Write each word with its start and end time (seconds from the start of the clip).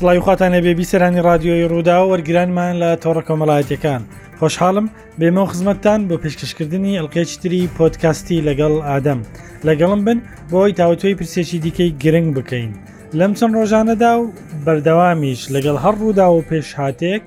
سڵی 0.00 0.18
خواتانە 0.24 0.60
بێبی 0.66 0.84
سەرانی 0.90 1.20
رادیۆی 1.28 1.68
ڕوودا 1.72 1.98
وەرگرانمان 2.10 2.72
لە 2.82 2.90
تۆڕە 3.02 3.22
کۆمەڵایەتەکان 3.28 4.02
خۆشحاڵم 4.40 4.86
بێمە 5.20 5.42
و 5.44 5.50
خزمەتتان 5.52 6.00
بۆ 6.08 6.14
پێشکەشکردنی 6.22 6.96
ئەڵلقێچتری 6.98 7.68
پۆتکاستی 7.78 8.44
لەگەڵ 8.48 8.74
ئادەم 8.88 9.20
لەگەڵم 9.68 10.00
بن 10.06 10.18
بۆی 10.52 10.72
تاوتۆی 10.78 11.14
پرسێکی 11.18 11.58
دیکەی 11.64 11.90
گرنگ 12.02 12.28
بکەین 12.36 12.70
لەم 13.18 13.32
چەند 13.38 13.54
ڕۆژانەدا 13.58 14.12
و 14.20 14.24
بەردەوامیش 14.64 15.40
لەگەڵ 15.54 15.76
هەر 15.84 15.94
ڕوودا 16.00 16.26
و 16.32 16.42
پێش 16.50 16.66
هااتێک 16.80 17.22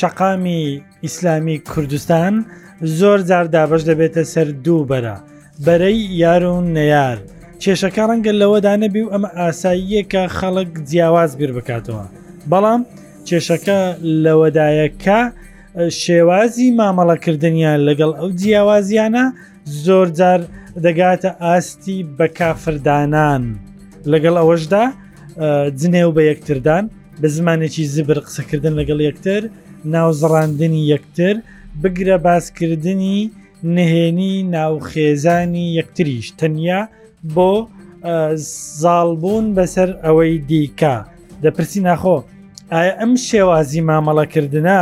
شەقامی 0.00 0.60
ئیسلامی 1.04 1.56
کوردستان 1.70 2.34
زۆر 3.00 3.18
جار 3.28 3.44
دابش 3.54 3.82
دەبێتە 3.90 4.22
سەر 4.32 4.48
دوو 4.64 4.84
بەرە 4.90 5.16
بەرەی 5.66 6.00
یارون 6.22 6.64
نەار. 6.78 7.18
چێشەکە 7.62 8.02
ڕەنگە 8.10 8.32
لەوەدا 8.40 8.72
نەبی 8.84 9.02
و 9.04 9.10
ئەمە 9.14 9.28
ئاساییەکە 9.38 10.22
خەڵک 10.36 10.70
جیاواز 10.90 11.30
بیر 11.38 11.50
بکاتەوە 11.56 12.06
بەڵام 12.50 12.82
کێشەکە 13.28 13.80
لەوەدایەکە 14.24 15.20
شێوازی 16.02 16.68
مامەڵەکردنیان 16.78 17.78
لەگەڵ 17.88 18.10
ئەو 18.20 18.28
جیاوازیانە 18.40 19.24
زۆرجار 19.84 20.40
دەگاتە 20.84 21.30
ئاستی 21.44 21.98
بە 22.16 22.26
کافردانان 22.38 23.42
لەگەڵ 24.12 24.34
ئەوەشدا 24.40 24.84
جنێو 25.80 26.10
بە 26.16 26.22
یەکتردان 26.30 26.84
بە 27.20 27.26
زمانێکی 27.36 27.84
زبر 27.94 28.18
قسەکردن 28.26 28.74
لەگەڵ 28.80 29.00
یەکتر 29.08 29.42
ناوزڕاندنی 29.94 30.82
یەکتر 30.92 31.34
بگرە 31.82 32.16
باسکردنی 32.26 33.18
نهێنی 33.76 34.34
ناوخێزانی 34.54 35.66
یەکتریش 35.78 36.26
تەنیا 36.38 36.80
بۆ 37.34 37.52
زالبوون 38.80 39.46
بەسەر 39.56 39.90
ئەوەی 40.04 40.34
دیکە. 40.48 40.96
دەپرسی 41.44 41.80
ناخۆ 41.88 42.16
ئایا 42.72 42.92
ئەم 43.00 43.12
شێوازی 43.28 43.80
مامەڵەکردە 43.90 44.78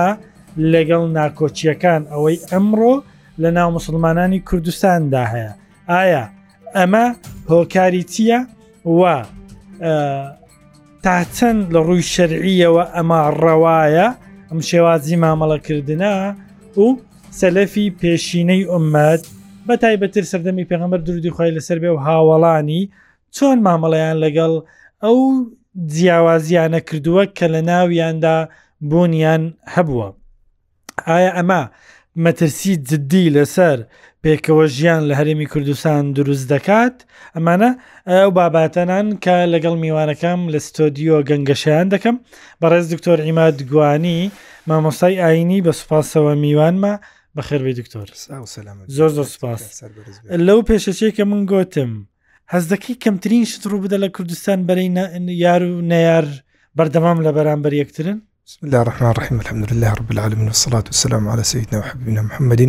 لەگەڵ 0.73 1.03
ناکۆچیەکان 1.19 2.03
ئەوەی 2.13 2.37
ئەمڕۆ 2.53 2.95
لە 3.43 3.51
ناو 3.57 3.69
مسلمانانی 3.79 4.41
کوردستاندا 4.49 5.25
هەیە 5.33 5.51
ئایا 5.93 6.25
ئەمە 6.77 7.05
هۆکاری 7.53 8.03
چییە 8.13 8.41
و 9.01 9.03
تا 11.05 11.17
چەند 11.37 11.61
لە 11.75 11.81
ڕووی 11.87 12.09
شەرعیەوە 12.15 12.83
ئەمە 12.95 13.21
ڕەوایە 13.45 14.09
ئەم 14.49 14.61
شێوازی 14.71 15.17
مامەڵەکردە 15.25 16.15
و 16.83 16.87
سەلەفی 17.41 17.87
پێشینەی 18.01 18.63
ئومەت 18.73 19.23
بە 19.67 19.75
تایبەتر 19.83 20.25
سەردەمی 20.33 20.69
پێغەمبەر 20.71 21.01
درودی 21.07 21.31
خۆی 21.37 21.55
لەسەر 21.57 21.79
بێ 21.83 21.91
و 21.93 22.03
هاوەڵانی 22.07 22.83
چۆن 23.37 23.59
مامەڵەیان 23.69 24.17
لەگەڵ 24.25 24.53
ئەو 25.05 25.17
جیاوازیانە 25.77 26.81
کردووە 26.89 27.25
کە 27.37 27.47
لە 27.55 27.61
ناویاندا 27.71 28.37
بۆنیان 28.91 29.43
هەبووە 29.75 30.09
ئایا 31.09 31.31
ئەمە 31.37 31.63
مەترسی 32.25 32.75
جددی 32.89 33.33
لەسەر 33.37 33.79
پێکەوە 34.23 34.65
ژیان 34.77 35.03
لە 35.09 35.15
هەرمی 35.19 35.47
کوردستان 35.53 36.03
دروست 36.19 36.45
دەکات 36.53 36.97
ئەمانە 37.35 37.71
ئەو 38.11 38.31
باباتەنان 38.39 39.07
کە 39.25 39.37
لەگەڵ 39.53 39.75
میوانەکەم 39.85 40.41
لە 40.53 40.59
ستۆدیۆ 40.69 41.19
گەنگەشیان 41.29 41.87
دەکەم 41.95 42.17
بەڕێز 42.63 42.87
دکتۆر 42.93 43.19
ئیماد 43.27 43.59
گوانی 43.71 44.21
مامۆسای 44.69 45.21
ئاینی 45.23 45.65
بە 45.67 45.73
سوپاسەوە 45.81 46.33
میوانمە 46.45 46.93
بەخێربی 47.37 47.75
دکتۆر 47.81 48.09
زۆر 48.97 49.11
زۆر 49.17 49.29
سپاس 49.35 49.63
لەو 50.49 50.61
پێشەچێ 50.69 51.09
کە 51.17 51.25
من 51.31 51.43
گوتم 51.53 51.93
هەزدەکەی 52.55 52.97
کەمترین 53.05 53.45
شت 53.51 53.63
ڕوو 53.71 53.85
بدە 53.85 53.99
لە 54.05 54.09
کوردستان 54.17 54.61
بەرەی 54.69 54.89
یار 55.45 55.63
و 55.73 55.81
نەیار 55.91 56.27
بەردەمام 56.79 57.19
لە 57.27 57.31
بەرامبەر 57.37 57.73
یەکترن 57.83 58.19
بسم 58.47 58.59
الله 58.65 58.79
الرحمن 58.85 59.11
الرحيم 59.15 59.39
الحمد 59.43 59.69
لله 59.73 59.91
رب 59.99 60.11
العالمين 60.15 60.45
والصلاة 60.49 60.83
والسلام 60.91 61.25
على 61.33 61.43
سيدنا 61.53 61.79
وحبيبنا 61.81 62.23
محمد 62.23 62.61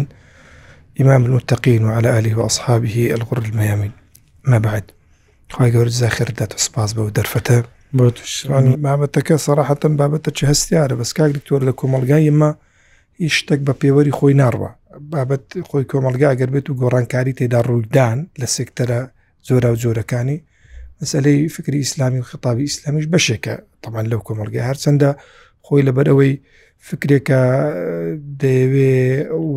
إمام 1.02 1.22
المتقين 1.26 1.82
وعلى 1.86 2.10
آله 2.20 2.34
وأصحابه 2.40 3.14
الغر 3.18 3.38
الميامين 3.38 3.92
ما 4.52 4.58
بعد 4.58 4.84
خواهي 5.50 5.72
قول 5.78 5.86
الزاخر 5.86 6.26
دات 6.30 6.56
وسباز 6.56 6.94
بو 6.94 7.10
درفته 7.10 7.64
يعني 8.50 8.72
بابەتەکە 8.86 9.36
سەراحەتەن 9.48 9.94
بابەتە 10.00 10.30
چه 10.38 10.44
هەستیارە 10.52 10.94
بەس 11.02 11.12
کاک 11.18 11.32
دکتۆر 11.38 11.62
لە 11.70 11.74
کۆمەلگای 11.82 12.24
ئمە 12.30 12.50
هیچ 13.20 13.34
شتێک 13.40 13.60
بە 13.68 13.74
پێوەری 13.82 14.14
خۆی 14.18 14.34
ناڕوە 14.42 14.70
بابەت 15.12 15.42
خۆی 15.70 15.86
کۆمەلگا 15.94 16.28
ئەگەر 16.32 16.50
بێت 16.54 16.68
و 16.70 16.78
گۆڕانکاری 16.82 17.34
تێدا 17.40 17.60
ڕوودان 17.70 18.18
لە 18.42 18.48
سێکتەرە 18.56 19.02
زۆرا 19.48 19.70
و 19.74 19.78
جۆرەکانی 19.84 20.38
مەسلەی 21.02 21.40
فکری 21.56 21.78
ئیسلامی 21.84 22.20
و 22.24 22.30
خطابی 22.32 22.66
ئیسلامیش 22.70 23.06
بەشێکە 23.14 23.56
تەمان 23.84 24.06
لەو 24.12 24.20
کۆمەلگە 24.28 24.62
هەرچەندە 24.70 25.10
خۆی 25.66 25.86
لەبەرەوەی 25.88 26.34
فکرێکە 26.88 27.42
دەیەوێ 28.42 28.96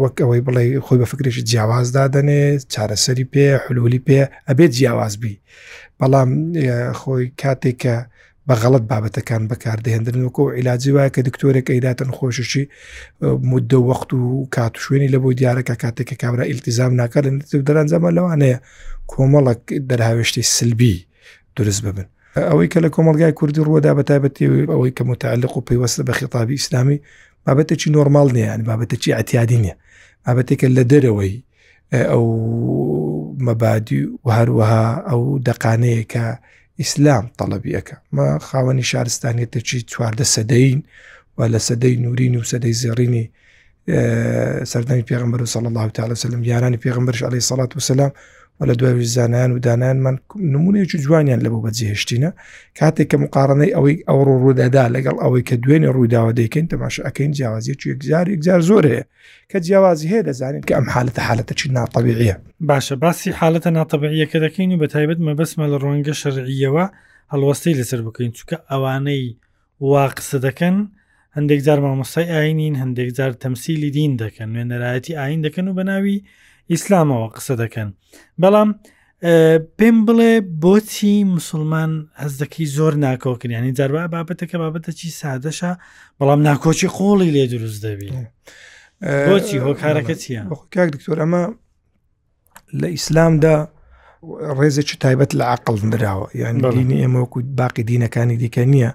وەک 0.03 0.17
ئەوەی 0.23 0.43
بڵێ 0.47 0.63
خۆی 0.87 1.01
بە 1.03 1.07
فکرێکی 1.13 1.43
جیاوازدا 1.51 2.05
دەنێ 2.15 2.43
چارەسەری 2.73 3.27
پێ 3.33 3.45
حلولی 3.65 4.01
پێ 4.07 4.19
ئەبێت 4.49 4.73
جیاوازبی 4.79 5.41
بەڵام 5.99 6.31
خۆی 7.01 7.25
کاتێکە 7.43 7.97
بە 8.51 8.55
غەڵت 8.63 8.83
بابەتەکان 8.93 9.43
بەکاردەهێندن 9.51 10.17
وەکو 10.27 10.43
عیلاجی 10.57 10.93
وایە 10.97 11.11
کە 11.15 11.21
دکتۆرێک 11.29 11.67
ئەیداتەن 11.73 12.11
خۆششی 12.17 12.65
مدە 13.51 13.79
وەخت 13.89 14.11
و 14.15 14.47
کات 14.55 14.75
شوێنی 14.85 15.09
لە 15.15 15.19
بۆ 15.23 15.31
دیارەکە 15.41 15.75
کاتێککە 15.83 16.17
کابرا 16.23 16.45
ئیلتیزام 16.51 16.93
ناکردن 17.01 17.37
دەرانجەمە 17.67 18.11
لەوانەیە 18.17 18.59
کۆمەڵک 19.13 19.61
دەرهاوێشتی 19.91 20.43
سلبی 20.57 20.95
درست 21.57 21.81
ببن. 21.87 22.05
ئەوەی 22.49 22.69
کە 22.73 22.79
لە 22.85 22.89
کۆمەلگای 22.97 23.33
کوردی 23.41 23.61
ڕوەدا 23.69 23.93
بە 23.99 24.03
تایبەتی 24.11 24.45
ئەوەی 24.73 24.93
کە 24.97 25.03
متعلق 25.13 25.53
و 25.57 25.63
پێیوەستە 25.69 26.03
بە 26.09 26.13
خیتابی 26.19 26.55
ئیسلامی 26.59 26.99
بابەتێکی 27.49 27.89
نۆرمال 27.97 28.29
نییان 28.37 28.61
بابەتەکی 28.71 29.11
ئەتیادی 29.19 29.59
نیە 29.65 29.75
بابەتێکە 30.27 30.67
لە 30.77 30.83
دەرەوەی 30.93 31.35
ئەو 32.11 32.27
مەبادی 33.47 34.01
و 34.25 34.29
هەروەها 34.39 34.83
ئەو 35.09 35.21
دەقانەیە 35.47 36.05
کە 36.13 36.25
ئیسلام 36.83 37.25
تەڵەبیەکە 37.41 37.97
ما 38.17 38.27
خاوەنی 38.49 38.85
شارستانێتێکی 38.91 39.79
چواردە 39.93 40.27
سەدەین 40.35 40.79
و 41.37 41.41
لە 41.53 41.61
سەدەی 41.69 41.95
نورین 42.05 42.35
و 42.37 42.43
سەدەی 42.53 42.75
زێڕینی 42.83 43.25
سەردەمی 44.71 45.05
پێغمبەر 45.11 45.41
و 45.43 45.51
سەڵ 45.55 45.65
الله 45.71 45.85
تعالی 45.97 46.13
وسلم 46.19 46.41
یارانی 46.53 46.79
پێغمبەرش 46.85 47.21
علی 47.29 47.47
سەڵات 47.51 47.71
وسلام 47.77 48.13
و 48.61 48.65
لە 48.65 48.73
دوای 48.77 49.05
زانان 49.05 49.53
و 49.53 49.59
دانانمان 49.59 50.19
نمونێکی 50.37 50.99
جوانیان 51.05 51.41
لە 51.41 51.49
بۆ 51.53 51.59
بەجێهشتینە 51.67 52.31
کاتێک 52.81 53.07
کە 53.11 53.17
مقارنەی 53.25 53.75
ئەوەی 53.77 53.97
ئەو 54.09 54.19
ڕوودادا 54.29 54.85
لەگەڵ 54.97 55.17
ئەوەی 55.23 55.43
کە 55.49 55.55
دوێنێ 55.65 55.89
ڕووداوە 55.97 56.33
دەکەین 56.41 56.67
تەماشەکەین 56.73 57.31
جیاوازیەکی 57.37 57.89
ێکزار 57.95 58.27
ێکزار 58.37 58.61
زۆرەیە 58.71 59.05
کە 59.51 59.59
جیاوازی 59.67 60.09
هەیە 60.13 60.23
دەزانین 60.29 60.63
کە 60.69 60.73
ئەم 60.79 60.87
حالەتە 60.95 61.21
حالەتە 61.29 61.53
چی 61.59 61.67
ناتەبیعە 61.77 62.37
باشە 62.71 62.95
باسی 63.05 63.31
حالەتە 63.41 63.71
ناتەبعیەکە 63.79 64.39
دەکەین 64.47 64.71
و 64.73 64.77
بە 64.83 64.87
تایبەت 64.95 65.21
مەبەسمە 65.29 65.67
لە 65.73 65.77
ڕۆنگە 65.85 66.15
شەرعیەوە 66.23 66.85
هەڵوەستی 67.33 67.75
لەسەر 67.81 68.01
بکەین 68.09 68.33
چکە 68.39 68.57
ئەوانەی 68.71 69.25
وا 69.91 70.09
قسە 70.17 70.37
دەکەن 70.47 70.77
هەندێک 71.37 71.61
جار 71.67 71.79
مامۆسای 71.87 72.27
ئاینین 72.35 72.75
هەندێک 72.83 73.11
جار 73.19 73.33
تەمسیلی 73.43 73.91
دین 73.97 74.13
دەکەن 74.23 74.49
نوێنەرایەتی 74.55 75.13
ئاین 75.21 75.41
دەکەن 75.47 75.67
و 75.69 75.75
بەناوی 75.79 76.17
ئیسلامەوە 76.75 77.29
قسە 77.37 77.55
دەکەن 77.63 77.89
بەڵام 78.43 78.69
پێم 79.79 79.97
بڵێ 80.07 80.33
بۆچی 80.63 81.15
مسلمان 81.37 81.93
هەزدەکی 82.23 82.65
زۆر 82.77 82.93
ناکۆکنیانی 83.07 83.73
جاروا 83.79 84.05
بابەتەکە 84.15 84.57
بابەتە 84.63 84.91
چی 84.99 85.09
سادەشە 85.23 85.73
بەڵام 86.19 86.41
ناکۆچی 86.49 86.89
خۆڵی 86.97 87.31
لێ 87.37 87.45
دروست 87.55 87.81
دەبی 87.87 88.11
بۆچی 89.29 89.57
هۆکارەکە 89.67 90.15
چیە 90.23 90.43
کاک 90.77 90.89
دکتۆر 90.97 91.19
ئەمە 91.23 91.43
لە 92.81 92.87
ئیسلامدا 92.95 93.57
ڕێزێکی 94.59 94.97
تایبەت 95.05 95.31
لە 95.41 95.45
عقل 95.55 95.75
نراوە 95.93 96.29
یان 96.41 96.57
دینی 96.75 96.97
ئێمەوەکو 97.03 97.39
باقی 97.61 97.83
دینەکانی 97.91 98.37
دیکە 98.43 98.63
نییە 98.73 98.91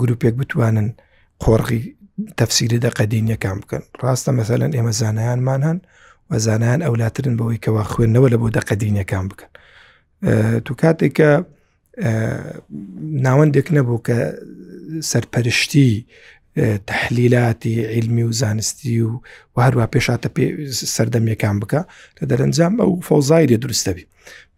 گروپێک 0.00 0.34
بتوانن 0.42 0.88
قۆڕغی 1.42 1.80
تەفسیری 2.38 2.78
دەقەدینیەکان 2.86 3.56
بکەن 3.62 3.82
ڕاستە 4.02 4.30
مەسەلەن 4.38 4.70
ئێمە 4.76 4.92
زانایانمان 5.00 5.62
هەن 5.68 5.78
وەزانان 6.30 6.80
ئەولاترن 6.86 7.34
بەوەی 7.38 7.60
کەوا 7.64 7.82
خوێندنەوە 7.92 8.28
لە 8.32 8.38
بۆ 8.40 8.48
دەقەدینەکان 8.58 9.24
بکەن 9.30 9.50
تو 10.66 10.72
کاتێککە 10.82 11.30
ناوەندێک 13.26 13.66
نەبوو 13.76 14.02
کە 14.06 14.18
سەرپەرشتی 15.10 15.90
تحلیلاتی 16.90 17.74
علمی 17.94 18.22
و 18.28 18.32
زانستی 18.40 19.02
و 19.02 19.10
و 19.54 19.56
هەروە 19.66 19.86
پێشاتە 19.94 20.28
پێ 20.36 20.46
سەردەمیەکان 20.94 21.56
بکە 21.62 21.80
لە 22.18 22.24
دەرەنجام 22.30 22.72
ئەو 22.82 22.90
فەوزایری 23.08 23.60
دروستەبی 23.64 24.04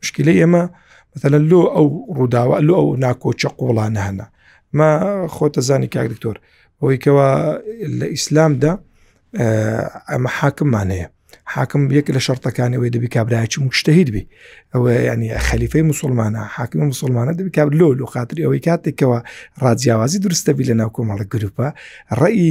مشکلە 0.00 0.32
ئێمە 0.40 0.62
مثللا 1.17 1.38
لۆ 1.50 1.60
ئەو 1.76 1.88
ڕووداوە 2.17 2.56
لۆ 2.69 2.72
ئەو 2.81 2.88
ناکۆچە 3.05 3.49
قۆڵانە 3.58 4.00
هەنا 4.08 4.26
ما 4.78 4.88
خۆتە 5.37 5.60
زانی 5.69 5.88
کاک 5.94 6.06
دکتۆر 6.12 6.37
بۆیکەوە 6.81 7.28
لە 7.99 8.06
ئیسلامدا 8.14 8.72
ئەمە 10.12 10.31
حاکممان 10.38 10.90
هەیە 10.96 11.08
حاکم 11.52 11.82
یەک 11.99 12.06
لە 12.17 12.20
شەرتەکانەوەی 12.26 12.91
دەبی 12.96 13.08
کابراایکی 13.17 13.58
مشتهید 13.69 14.08
بی 14.14 14.25
ئەوە 14.75 14.91
ینی 15.08 15.31
خەلیفەی 15.49 15.85
مسلمانە 15.93 16.43
حاکمە 16.56 16.85
مسلمانە 16.93 17.32
دەبی 17.38 17.50
کاب 17.56 17.69
لۆ 17.81 17.88
لۆ 17.99 18.05
خااتری 18.12 18.43
ئەوەی 18.44 18.62
کاتێکەوە 18.69 19.19
ڕاجیاوازی 19.62 20.19
درستەبی 20.26 20.64
لە 20.70 20.75
ناو 20.81 20.91
کۆمەڵە 20.96 21.25
گروپە 21.32 21.67
ڕێی 22.20 22.44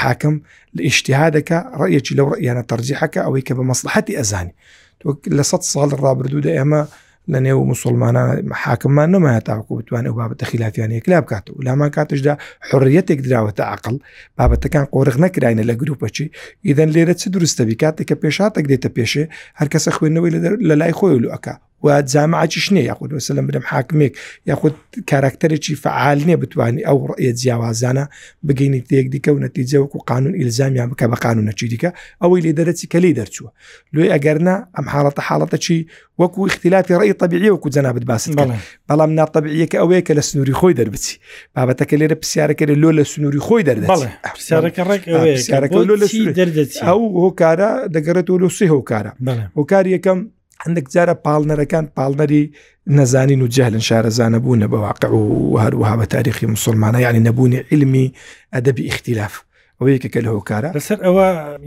حاکم 0.00 0.34
لە 0.76 0.82
ئیشتیهادەکە 0.86 1.58
ڕێیەکی 1.80 2.14
لەو 2.18 2.26
ڕیانە 2.32 2.62
تەرجیحەکە 2.70 3.20
ئەوەی 3.26 3.42
کە 3.46 3.52
بە 3.58 3.64
مەسلحەتی 3.70 4.16
ئەزانی 4.18 4.54
لە 5.38 5.42
100 5.50 5.72
ساڵ 5.72 5.90
ڕابردوو 6.04 6.42
دە 6.46 6.50
ئێمە 6.58 6.82
لە 7.32 7.38
نێو 7.46 7.60
مسلمانان 7.72 8.28
حاکممان 8.62 9.08
نەمایە 9.14 9.42
تاکو 9.48 9.72
بتوانێت 9.82 10.14
بابەتە 10.20 10.44
خلافیانەیە 10.50 11.02
کلا 11.04 11.18
بکاتەوە 11.24 11.64
لامان 11.66 11.90
کاتشدا 11.96 12.34
حڕەتێک 12.68 13.18
دراوەتە 13.26 13.62
عقل 13.74 13.96
بابەتەکان 14.38 14.84
قۆرق 14.94 15.16
نەکراینە 15.24 15.62
لە 15.70 15.74
گرروپەچی 15.80 16.26
ئیدەن 16.66 16.90
لێرە 16.94 17.14
چ 17.20 17.22
درستە 17.36 17.62
بی 17.68 17.76
کاتێککە 17.82 18.14
پێشاتێک 18.22 18.64
دێتە 18.70 18.88
پێشێ 18.96 19.24
هەر 19.58 19.68
کەسە 19.72 19.90
خوێندنەوەی 19.96 20.30
لە 20.68 20.74
لای 20.80 20.94
خۆی 20.98 21.20
لوەکە 21.24 21.54
و 21.86 22.02
جامعاکیش 22.02 22.68
نیە 22.72 22.84
یاخود 22.84 23.12
وسلم 23.12 23.46
برم 23.46 23.62
حاکمێک 23.66 24.18
یاخود 24.46 24.74
کاراکتەرێکی 25.10 25.74
فعال 25.74 26.20
نیە 26.26 26.30
بتوانانی 26.42 26.82
ئەو 26.84 27.08
ڕێ 27.10 27.32
جیاوازانە 27.40 28.04
بگەینی 28.48 28.80
تێک 28.90 29.06
دیکە 29.14 29.28
و 29.28 29.40
نەتیجەوەکو 29.46 29.98
قانون 30.06 30.34
ئیلزامیان 30.34 30.90
بکە 30.90 31.04
بە 31.12 31.16
قانون 31.24 31.44
نەچی 31.50 31.66
دیکە 31.72 31.90
ئەوەی 32.24 32.42
لێ 32.44 32.52
دەرەی 32.58 32.86
کەلی 32.94 33.14
دەرچووە 33.18 33.50
لێ 33.94 34.04
ئەگەرنا 34.14 34.54
ئەم 34.76 34.86
حاڵەتە 34.92 35.22
حاڵەتە 35.28 35.56
چی 35.64 35.76
وەکو 36.20 36.38
اختلافی 36.50 36.94
ڕێی 37.00 37.12
طببیعی 37.22 37.52
وەکو 37.54 37.68
جەنابت 37.76 38.04
باس 38.04 38.24
بەڵام 38.88 39.10
ناتەبعیەکە 39.20 39.76
ئەوەیە 39.82 40.02
کە 40.06 40.12
لە 40.18 40.22
سنووری 40.28 40.54
خۆی 40.60 40.74
دەربچی 40.80 41.12
بابەتەکە 41.56 41.94
لێرە 42.00 42.16
پرسیارەکەی 42.22 42.76
لۆ 42.82 42.90
لە 42.98 43.04
سنووری 43.10 43.42
خۆی 43.46 43.62
دەردەکە 43.66 44.02
ئەو 46.86 47.00
هۆکارە 47.24 47.70
دەگەڕێت 47.94 48.28
و 48.30 48.40
لە 48.42 48.48
سێ 48.58 48.66
هۆکارە 48.74 49.12
هۆکار 49.58 49.86
یەکەم 49.96 50.20
هەندێک 50.64 50.86
جارە 50.94 51.14
پاڵنەرەکان 51.26 51.84
پاڵنەری 51.96 52.42
نەزانین 52.96 53.40
و 53.42 53.48
جەهلن 53.54 53.82
شارەزانە 53.88 54.38
بوون 54.44 54.62
بەواقع 54.72 55.10
و 55.12 55.58
هەروەها 55.64 55.96
بە 56.00 56.06
تاریخی 56.14 56.46
مسلمانە 56.54 56.98
ینی 57.06 57.22
نەبوونی 57.28 57.60
علمی 57.72 58.12
ئەدەبی 58.54 58.84
اختیلاف 58.90 59.34
ئەو 59.78 59.86
یەکەکە 59.94 60.18
لە 60.26 60.30
هۆکارە 60.36 60.68
لەسەر 60.76 60.98
ئەوە 61.06 61.26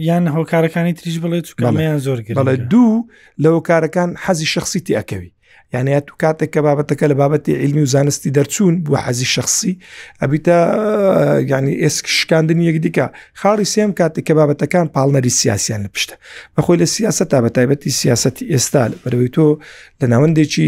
یان 0.09 0.25
هۆکارەکانی 0.35 0.93
تریش 0.99 1.17
بڵێت 1.23 1.45
چکەڵیان 1.49 1.99
زۆر 2.05 2.17
بەڵێ 2.39 2.55
دوو 2.71 3.07
لە 3.43 3.47
هۆکارەکان 3.55 4.09
حەزی 4.25 4.47
شخصیتی 4.55 4.95
ئەکەوی 4.97 5.31
یانەیە 5.75 5.99
تو 6.07 6.13
کاتێک 6.23 6.49
کە 6.55 6.59
بابەتەکە 6.65 7.03
لە 7.09 7.11
بابەتی 7.21 7.51
علمی 7.63 7.81
و 7.81 7.85
زانستی 7.93 8.31
دەرچوون 8.37 8.75
بووە 8.87 8.97
حەزی 9.07 9.25
شخصی 9.35 9.79
ئەبیتە 10.21 10.55
ینی 11.53 11.73
ئێسک 11.81 12.05
شکاندنی 12.17 12.63
یەک 12.69 12.77
دیکە 12.85 13.05
خاڵی 13.41 13.65
سێم 13.73 13.91
کاتێک 13.99 14.23
کە 14.27 14.33
بابەتەکان 14.39 14.87
پاڵنەری 14.95 15.27
سیاسیان 15.39 15.81
لە 15.83 15.87
پشتە 15.93 16.15
بەخۆی 16.57 16.77
لە 16.81 16.85
سیاست 16.85 17.23
تا 17.31 17.39
بە 17.47 17.51
تایبەتی 17.57 17.89
سیاستی 18.01 18.45
ئێستا 18.53 18.83
بەرەوەی 19.05 19.29
تۆ 19.35 19.45
لە 20.01 20.05
ناوەندێکی 20.13 20.67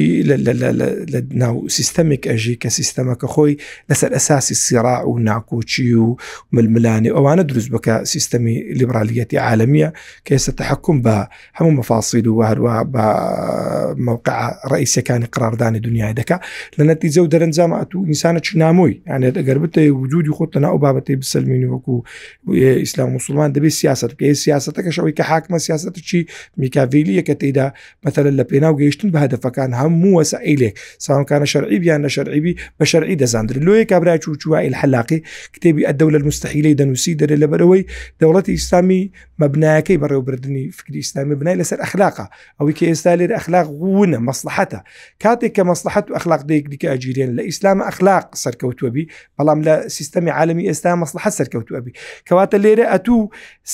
لە 1.11 1.19
ناو 1.43 1.55
سیستەمێک 1.77 2.21
ئەژی 2.31 2.55
کە 2.61 2.69
سیستەمەکە 2.77 3.27
خۆی 3.33 3.53
لەسەر 3.89 4.11
ئەساسی 4.17 4.55
سیرا 4.65 4.97
و 5.09 5.19
ناکۆچی 5.29 5.93
و 6.05 6.17
ململانی 6.55 7.09
ئەوانە 7.15 7.43
دروست 7.49 7.69
بکە 7.75 7.95
سیستەمی 8.13 8.55
لیبرالیەتی 8.79 9.37
عالمیە 9.49 9.89
کە 10.25 10.31
ئێستا 10.35 10.51
تحکم 10.61 10.97
بە 11.05 11.15
هەموو 11.57 11.71
مەفاصل 11.79 12.27
و 12.27 12.35
هەروە 12.49 12.75
بە 12.93 13.05
موقع 13.97 14.49
ڕئیسەکانی 14.71 15.25
قراردانی 15.35 15.79
دنیای 15.79 16.13
دەکا 16.19 16.37
لە 16.77 16.81
نەتیجە 16.89 17.17
و 17.21 17.29
دەرەنجامات 17.33 17.89
و 17.97 18.05
ئینسانە 18.09 18.39
چ 18.45 18.55
نامۆی 18.61 18.95
ئەێت 19.09 19.35
ئەگەر 19.39 19.57
بتە 19.65 19.79
وجودی 20.01 20.29
خۆت 20.35 20.49
لەنا 20.55 20.67
ئەو 20.73 20.79
بابەتی 20.85 21.15
بسلمینی 21.21 21.65
وەکو 21.73 21.91
ئیسلام 22.81 23.09
مسلمان 23.17 23.49
دەبێت 23.55 23.67
سیاست 23.81 24.09
پێ 24.19 24.29
سیاستەکەش 24.43 24.95
ئەوەی 24.99 25.13
کە 25.19 25.23
حاکمە 25.29 25.57
سیاست 25.65 25.99
چی 26.09 26.19
میکاڤلی 26.61 27.13
یەکە 27.19 27.35
تێدا 27.41 27.67
مەتەلە 28.07 28.31
لە 28.39 28.43
پێناو 28.49 28.75
گەیشتن 28.81 29.09
بە 29.13 29.19
هەدفەکان 29.25 29.71
هەموو 29.79 30.13
وەسە 30.23 30.37
ئەیلێک 30.47 30.75
ساونکانە 31.05 31.45
شەرعی 31.53 31.79
بیان 31.83 32.01
لە 32.05 32.09
شەرعیبی 32.15 32.53
بە 32.81 32.83
شەرعی 32.91 33.15
دەزاندر 33.21 33.55
لۆیە 33.65 33.85
کابرا 33.91 34.15
چوچوە 34.23 34.57
الحلاقی 34.67 35.19
کتێبی 35.55 35.81
ئەدەول 35.89 36.13
المستحیلی 36.19 36.73
دەنووسی 36.79 37.13
دەرێ 37.21 37.35
لەبەرەوەی 37.43 37.83
دەوڵەتی 38.19 38.49
ئیسلامی 38.57 39.11
مەبنایەکەی 39.41 39.97
بەڕێوبردننی 40.03 40.63
فکری 40.77 40.99
ئیسلامی 41.03 41.35
بنای 41.39 41.59
لەسەر 41.63 41.79
ئەخلاقا 41.83 42.25
ئەوی 42.59 42.73
کە 42.77 42.85
ئێستا 42.91 43.13
لێر 43.19 43.31
ئەخلاق 43.37 43.67
ونە 43.81 44.19
مەسلحەتە 44.29 44.79
کاتێک 45.23 45.51
کە 45.57 45.63
مەسلحەت 45.71 46.05
و 46.11 46.13
ئەخلاق 46.17 46.41
دەیەک 46.49 46.65
دیکە 46.71 46.87
ئەگیرێن 46.93 47.31
لە 47.37 47.41
ئیسلام 47.49 47.79
ئەخلاق 47.87 48.25
سەرکەوتوەبی 48.43 49.03
بەڵام 49.37 49.59
لە 49.67 49.73
سیستەمی 49.97 50.31
عالمی 50.37 50.63
ئێستا 50.67 50.91
مەسلحەت 51.03 51.33
سەرکەوتوەبی 51.39 51.91
کەواتە 52.27 52.57
لێرە 52.63 52.85
ئەتوو 52.93 53.19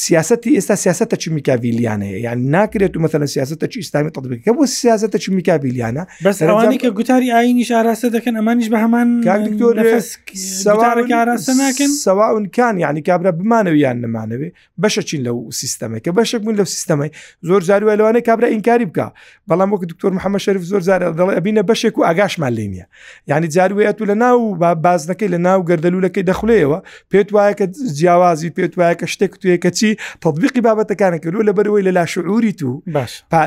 سیاستی 0.03 0.51
ئێستا 0.59 0.75
سیاستە 0.83 1.15
چی 1.23 1.27
میکاویلیانەیە 1.37 2.17
یان 2.25 2.39
ناکرێت 2.55 2.93
و 2.97 2.99
مەمثلە 3.03 3.27
سیاستە 3.35 3.65
چی 3.73 3.77
ئسلامی 3.83 4.09
تطبیکە 4.17 4.51
بۆ 4.57 4.63
سیاستە 4.81 5.17
چی 5.23 5.29
میکاویلیانە 5.39 6.03
بەسەوانی 6.25 6.77
کە 6.83 6.89
گوتاری 6.97 7.29
ئاینی 7.35 7.65
شاراسە 7.71 8.07
دەکەن 8.15 8.35
ئەمانیش 8.39 8.67
بە 8.73 8.77
هەمان 8.83 9.07
ناکەن 11.57 11.91
سەواونکان 12.05 12.75
یعنی 12.85 13.01
کابرا 13.09 13.31
بمانەوەیان 13.39 13.97
نمانەوێ 14.03 14.49
بەشە 14.83 15.01
چین 15.09 15.21
لەو 15.27 15.37
سیستەمێکە 15.61 16.09
بەشێک 16.19 16.41
من 16.47 16.55
لەو 16.59 16.67
سیستەمەی 16.75 17.11
زۆر 17.47 17.61
جاروەلوانە 17.69 18.19
کابرا 18.27 18.47
ئینکاری 18.53 18.85
بکە 18.89 19.07
بەڵام 19.47 19.69
وەک 19.73 19.81
دکتۆر 19.89 20.11
محەممە 20.17 20.39
شەرف 20.45 20.63
زۆر 20.71 20.81
زارە 20.89 21.07
دەڵێ 21.19 21.33
ئەبینە 21.37 21.63
بەشێک 21.69 21.95
و 21.97 22.01
ئاگاشمان 22.07 22.53
لێ 22.57 22.67
نیە 22.73 22.85
ینی 23.31 23.47
جاروێت 23.55 23.97
و 24.01 24.05
لە 24.11 24.15
ناو 24.23 24.39
بازنەکەی 24.85 25.29
لە 25.33 25.39
ناو 25.47 25.59
گردەلوولەکەی 25.69 26.23
دەخولەوە 26.29 26.79
پێت 27.11 27.29
وایە 27.35 27.53
کە 27.59 27.65
جیاوازی 27.97 28.49
پێت 28.57 28.73
وایە 28.79 28.95
کە 29.01 29.07
شتێک 29.13 29.33
توێ 29.41 29.57
کەچی 29.63 29.89
تطببیقی 30.23 30.61
بابەتەکانە 30.67 31.19
کردو 31.23 31.41
لە 31.47 31.51
بەرەوەی 31.57 31.83
لە 31.87 31.91
لاشعوری 31.97 32.53
تو 32.59 32.71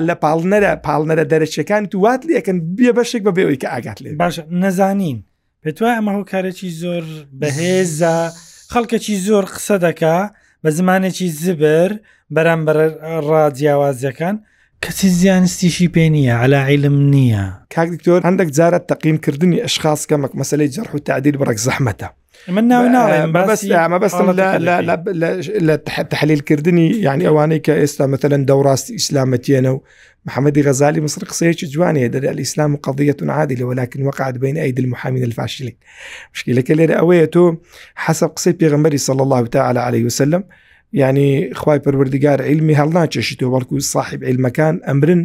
لە 0.08 0.12
پاڵنەرە 0.25 0.72
پاڵنەرە 0.87 1.25
دەرەچەکان 1.32 1.82
تو 1.90 1.98
وات 2.04 2.22
لەکەن 2.34 2.58
بێ 2.76 2.90
بەشێک 2.98 3.22
بە 3.26 3.32
بێەوەی 3.37 3.58
کە 3.62 3.69
ئاگات 3.75 3.98
لێ 4.02 4.10
باش 4.22 4.40
نەزانین 4.62 5.19
پێت 5.62 5.78
وایە 5.82 5.96
ئەمە 5.98 6.12
هۆکارێکی 6.16 6.70
زۆر 6.82 7.04
بەهێزە 7.40 8.16
خەڵکەکی 8.72 9.14
زۆر 9.26 9.44
قسە 9.54 9.76
دەکا 9.87 10.19
بە 10.64 10.70
زمانێکی 10.78 11.28
زبر 11.42 11.90
بەرامبەر 12.34 12.76
ڕاجیاوازیەکان 13.28 14.37
کەسی 14.84 15.08
زیانستیشی 15.20 15.88
پێ 15.94 16.04
نییە 16.14 16.34
علاعیلم 16.44 16.96
نییە 17.14 17.44
کاک 17.74 17.88
دکتۆر 17.94 18.20
هەندێک 18.28 18.50
جارە 18.58 18.78
تەقیمکردنی 18.90 19.62
ئەشخاص 19.64 20.00
کەمەک 20.10 20.32
مەسلەی 20.40 20.72
جەرح 20.74 20.90
و 20.94 20.98
تعدیل 21.08 21.34
بڕێک 21.40 21.58
زەحمەتە 21.66 22.08
من 22.54 22.64
ناوەمە 22.72 23.99
بەستمە 24.02 24.32
لە 25.68 25.75
تحلیلکردنی 26.12 26.87
یعنی 27.06 27.25
ئەوانەی 27.28 27.60
کە 27.66 27.72
ئێستا 27.80 28.04
مثلەن 28.14 28.42
دەوڕاستی 28.50 28.92
ئیسلامەتیەنە 28.99 29.70
و 29.75 29.78
محەممەدی 30.26 30.62
غەزالی 30.66 31.00
مصر 31.06 31.22
قسەیەکی 31.30 31.66
جوانێ 31.75 32.06
دەدا 32.14 32.32
ئیسلام 32.42 32.70
و 32.75 32.78
قضیەت 32.87 33.20
عادی 33.22 33.56
لە 33.58 33.62
ولاکن 33.70 34.02
وقعات 34.08 34.34
بین 34.42 34.56
ئەید 34.62 34.87
محامین 34.92 35.25
الفاشلین 35.25 35.76
مشکلەکە 36.34 36.72
لێرە 36.78 36.96
ئەوەیە 37.00 37.26
تۆ 37.34 37.42
حەسب 38.04 38.30
قسەی 38.37 38.54
پێغمبەری 38.60 38.99
سڵ 39.06 39.16
الله 39.25 39.40
تعالی 39.56 39.80
عليه 39.88 40.04
وسلم 40.06 40.42
ینی 40.99 41.54
خی 41.61 41.78
پەروەردگار 41.85 42.40
علمی 42.50 42.78
هەڵناچێشیتەوە 42.80 43.50
بەڵکو 43.54 43.76
صاحب 43.92 44.20
علمەکان 44.28 44.76
ئەمرن 44.87 45.23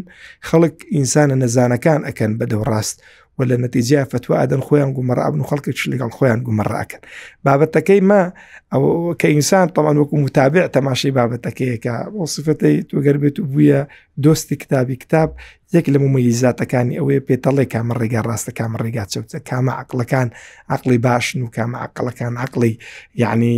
خەڵک 0.47 0.75
ئینسانە 0.93 1.35
نەزانەکان 1.43 2.01
ئەکەن 2.07 2.31
بەدەو 2.39 2.61
ڕاست 2.69 2.97
و 3.39 3.43
لە 3.45 3.55
نەتیجیا 3.67 4.05
فتووا 4.05 4.37
ئەدەن 4.45 4.61
خۆیان 4.67 4.91
گومەڕابن 4.97 5.39
و 5.41 5.47
خەڵکیش 5.49 5.81
لەگەڵ 5.91 6.09
خۆیان 6.17 6.39
گومەڕاکەن 6.47 7.01
بابەتەکەی 7.45 8.01
مە 8.09 8.21
ئەو 8.71 8.83
کە 9.19 9.27
ئینسان 9.35 9.67
تەمان 9.75 9.95
وەکو 9.99 10.15
متابع 10.25 10.63
تەماشای 10.75 11.15
بابەتەکەیەکە 11.19 11.93
بۆ 12.15 12.23
سفەتی 12.35 12.75
تۆگەر 12.89 13.15
بێت 13.21 13.37
و 13.39 13.45
بووە 13.51 13.79
دۆستی 14.23 14.55
کتابی 14.63 14.95
کتاب 15.03 15.29
یەک 15.75 15.85
لە 15.93 15.97
ممەیزاتەکانی 16.03 16.95
ئەوەیە 16.99 17.21
پێتەڵێ 17.27 17.65
کامە 17.73 17.93
ڕێگا 18.01 18.21
ڕاستە 18.27 18.51
کامە 18.59 18.77
ڕێگا 18.83 19.03
چەوتە 19.11 19.39
کامە 19.49 19.73
عقلەکان 19.83 20.27
عقلی 20.73 20.97
باشن 21.07 21.39
و 21.41 21.47
کامە 21.55 21.77
عقلەکان 21.87 22.33
عقلی 22.45 22.73
یعنی 23.23 23.55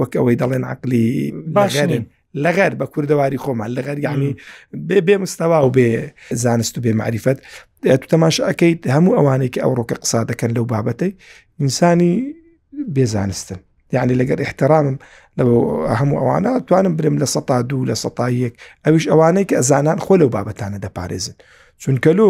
وەک 0.00 0.12
ئەوەی 0.18 0.36
دەڵێن 0.42 0.64
عقلی 0.74 1.04
باشێن. 1.56 2.04
لەغەر 2.44 2.72
بە 2.80 2.86
کوردەواری 2.94 3.38
خۆمان 3.44 3.70
لەغەر 3.78 3.98
یعنی 4.06 4.30
بێ 4.88 4.98
بێ 5.06 5.16
مستەوا 5.24 5.58
و 5.66 5.70
بێ 5.76 5.88
زانست 6.44 6.74
و 6.78 6.80
بێ 6.84 6.92
معریفەت 7.00 7.38
تو 7.82 8.06
تەماش 8.12 8.36
ئەەکەیت 8.46 8.80
هەموو 8.94 9.16
ئەوانێکی 9.18 9.60
ئەوڕۆکە 9.64 9.96
قسا 10.02 10.20
دەکەن 10.30 10.50
لەو 10.56 10.64
بابەتەی 10.72 11.10
ئینسانی 11.60 12.12
بێزانستن 12.94 13.60
یعنی 13.96 14.14
لەگەر 14.20 14.38
احترامم 14.46 14.96
لەبە 15.38 15.54
هەموو 16.00 16.18
ئەوانە 16.20 16.52
توانم 16.68 16.94
برم 16.98 17.16
لە 17.22 17.26
سە 17.34 17.40
دوو 17.70 17.86
لە 17.90 17.94
سەتایەک 18.02 18.54
ئەویش 18.84 19.04
ئەوانەی 19.10 19.44
کە 19.50 19.54
ئەزانان 19.60 19.98
خۆ 20.04 20.14
لەو 20.20 20.28
بابەتانە 20.36 20.78
دەپارێزن 20.84 21.36
چونکەلو 21.82 22.28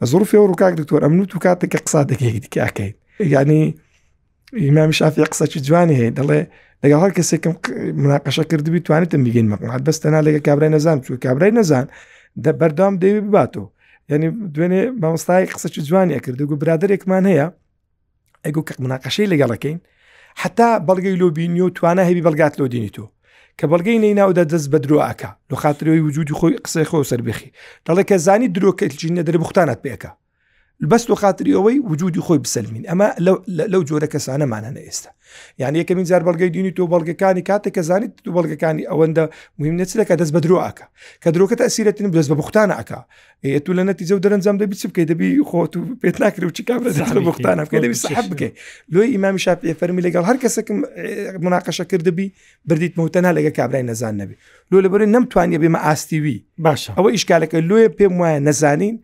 لە 0.00 0.04
زۆرفی 0.10 0.38
ڕووکاک 0.48 0.72
دکتۆر 0.80 1.00
ئەمن 1.04 1.20
تو 1.32 1.36
کاتێککە 1.46 1.78
قسا 1.86 2.00
دەکەی 2.10 2.34
دیکەکەیت 2.44 2.94
ینی 3.34 3.60
ئیمامی 4.62 4.94
شافی 4.98 5.24
قسەکی 5.32 5.58
جوانی 5.66 5.94
هەیە 6.00 6.12
دەڵێ 6.18 6.40
لەگە 6.82 6.96
هەڵ 7.02 7.10
کەسێکم 7.18 7.54
مناقەشە 8.02 8.44
کردبی 8.50 8.80
توانێتم 8.86 9.22
بگەین 9.26 9.46
مەقعات 9.52 9.82
بەستەنا 9.88 10.20
لەگە 10.26 10.40
کابرای 10.46 10.70
نەزان 10.76 10.98
چوو 11.04 11.16
کابرای 11.24 11.52
نەزان 11.58 11.86
دە 12.44 12.50
بەردام 12.60 12.94
دەوێ 13.02 13.20
بباتەوە 13.26 13.66
ینی 14.10 14.28
دوێنێ 14.54 14.82
مامۆستای 15.02 15.46
قسەی 15.54 15.80
جوانی 15.88 16.18
کرد 16.24 16.40
و 16.42 16.56
برادێکمان 16.62 17.24
هەیە 17.30 17.46
ئەگو 18.44 18.62
کە 18.68 18.72
مناقەشەی 18.82 19.30
لەگەڵەکەین 19.32 19.78
حتا 20.42 20.68
بەڵگەی 20.88 21.18
لۆبینی 21.20 21.62
و 21.64 21.74
توانە 21.76 22.02
هەبی 22.08 22.22
بەلگات 22.26 22.54
لۆدینی 22.60 22.94
تۆ 22.96 23.04
کە 23.58 23.64
بەڵگەی 23.70 23.98
نەیناودا 24.04 24.44
دەست 24.52 24.68
بە 24.72 24.78
درۆعکە 24.84 25.30
لە 25.50 25.56
خاترەوەی 25.62 26.04
وجودی 26.06 26.34
خۆی 26.38 26.60
قسەی 26.64 26.88
خۆ 26.90 26.98
سربخی 27.10 27.52
دەڵێ 27.86 28.04
کە 28.10 28.16
زانی 28.26 28.48
درۆکەجینە 28.56 29.22
دەربختانت 29.28 29.78
پێەکە 29.84 30.10
بەست 30.82 31.10
و 31.10 31.14
خاتریەوەی 31.14 31.90
وجودی 31.90 32.20
خۆی 32.20 32.38
بسەلمین 32.46 32.84
ئەمە 32.90 33.08
لەو 33.48 33.82
جۆرە 33.88 34.06
کەسانەمانە 34.14 34.80
ئێستا 34.88 35.08
یان 35.58 35.74
یەکەمین 35.76 36.04
جار 36.10 36.22
بەڵگەی 36.24 36.50
دینی 36.56 36.70
تۆ 36.70 36.82
بەڵگەکانی 36.92 37.42
کاتێک 37.48 37.74
کە 37.76 37.80
زانیت 37.80 38.12
تو 38.24 38.30
بەڵگەکانی 38.36 38.82
ئەوەندە 38.90 39.24
مهم 39.58 39.76
نەچلەکە 39.84 40.12
دەست 40.20 40.32
بە 40.34 40.40
درۆعکە 40.44 40.86
کە 41.22 41.28
درۆکە 41.34 41.54
ئەسیرەتن 41.60 42.06
دەست 42.18 42.30
بە 42.32 42.36
بختانەکە 42.40 42.98
ئێ 43.46 43.58
تو 43.64 43.72
لە 43.78 43.82
نەتیزە 43.88 44.12
و 44.12 44.20
دەرەنجام 44.24 44.56
دەبی 44.62 44.76
چ 44.80 44.86
بکەی 44.86 45.04
دەبی 45.10 45.38
خۆت 45.48 45.72
و 45.76 45.80
پێت 46.02 46.16
ناکرێ 46.22 46.44
و 46.46 46.50
چیکار 46.56 46.78
بختانە 47.28 47.64
بکە 47.66 47.78
دەبی 47.84 47.96
سەحب 48.04 48.26
بکەی 48.32 48.52
لۆی 48.92 49.10
ئیمامی 49.14 49.38
شاپی 49.44 49.72
فەرمی 49.80 50.02
لەگەڵ 50.06 50.22
هەر 50.30 50.36
کەسەکەم 50.42 50.76
مناقەشە 51.46 51.84
کردبی 51.90 52.26
بردیت 52.68 52.92
مەوتەنا 53.00 53.30
لەگە 53.36 53.50
کابرای 53.58 53.82
نەزان 53.90 54.14
نەبی 54.20 54.36
لۆ 54.72 54.76
لەبەر 54.84 55.00
نەمتوانێ 55.14 55.58
بێمە 55.62 55.80
ئاستیوی 55.86 56.38
باشە 56.66 56.90
ئەوە 56.96 57.10
ئیشکالەکە 57.16 57.58
لێ 57.70 57.88
پێم 57.98 58.14
وایە 58.20 58.40
نەزانین 58.48 58.96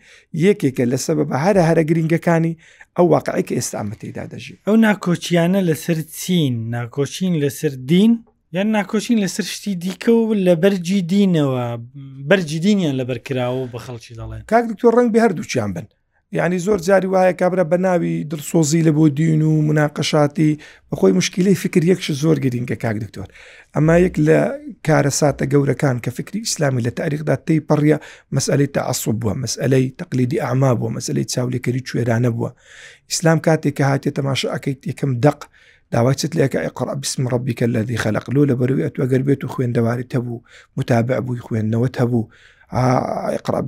یەکێکە 0.47 0.85
لەسە 0.93 1.13
بە 1.19 1.37
هەرە 1.45 1.63
هەرە 1.69 1.83
گرنگەکانی 1.91 2.53
ئەو 2.97 3.07
واقعی 3.15 3.45
کە 3.49 3.55
ئێستا 3.59 3.77
ئەمەتیدا 3.81 4.25
دەژی 4.33 4.57
ئەو 4.67 4.75
ناکۆچیانە 4.87 5.61
لەسەر 5.69 5.99
چین 6.21 6.55
ناکۆچین 6.77 7.35
لەسەر 7.43 7.73
دین 7.91 8.13
یان 8.57 8.69
ناکۆچین 8.79 9.19
لەسەر 9.25 9.47
شتی 9.55 9.73
دیکە 9.83 10.13
و 10.19 10.29
لە 10.47 10.55
بەرجی 10.63 11.01
دینەوە 11.13 11.67
بەرجی 12.31 12.59
دینیان 12.65 12.95
لەبەرکراوە 13.01 13.65
بە 13.73 13.79
خەڵکی 13.85 14.15
دەڵێن 14.21 14.43
کاک 14.51 14.65
دکتۆر 14.71 14.93
ڕنگ 14.99 15.11
بە 15.15 15.19
هەردووچیان 15.25 15.71
بن 15.77 15.87
یعنی 16.33 16.59
زۆر 16.59 16.79
جاری 16.81 17.09
وایە 17.09 17.35
کابرا 17.41 17.65
بە 17.71 17.75
ناوی 17.81 18.25
دڵسۆزی 18.31 18.83
لە 18.85 18.89
بۆ 18.97 19.09
دین 19.11 19.43
و 19.43 19.63
مناقەشاتی 19.73 20.59
بەخۆی 20.93 21.13
مشکلی 21.15 21.55
فکر 21.55 21.81
یەکش 21.83 22.11
زۆر 22.23 22.39
گرینکە 22.45 22.77
کاک 22.85 22.97
دکتۆر 23.05 23.29
ئەمە 23.77 23.97
یەک 24.07 24.17
لە 24.27 24.41
کارە 24.87 25.11
ساتە 25.21 25.45
گەورەکان 25.53 25.97
کە 26.05 26.09
فکری 26.11 26.41
ئیسلامی 26.45 26.83
لە 26.83 26.91
تاریخدا 27.01 27.37
تی 27.47 27.61
پەڕە 27.69 27.99
مەسئلەی 28.37 28.69
تەعسب 28.77 29.13
بووە 29.21 29.35
مەسئلەی 29.45 29.95
تەقلیدی 30.01 30.41
ئاما 30.45 30.71
بووە 30.81 30.91
مەسئلەی 30.97 31.27
چاولێکەری 31.33 31.83
کوێرانە 31.89 32.31
بووە 32.39 32.51
ئیسلام 33.11 33.39
کاتێک 33.47 33.75
کە 33.79 33.85
هاتێ 33.91 34.11
تەماشا 34.19 34.49
ئەکەیت 34.55 34.81
یەکەم 34.91 35.11
دق 35.25 35.39
داواچت 35.95 36.33
لەکە 36.41 36.59
ئەقڕ 36.67 36.89
بسم 37.03 37.23
ڕبیکە 37.33 37.67
لەدی 37.75 37.97
خەلق 38.05 38.27
لۆ 38.35 38.43
لە 38.51 38.55
بەروی 38.61 38.85
ئەتوەگەر 38.87 39.23
بێت 39.27 39.41
و 39.45 39.49
خوێندەواری 39.53 40.07
هەبوو 40.15 40.39
متابع 40.77 41.19
بووی 41.27 41.41
خوێندنەوە 41.47 41.89
هەبوو 42.01 42.25
اقرا 42.73 43.61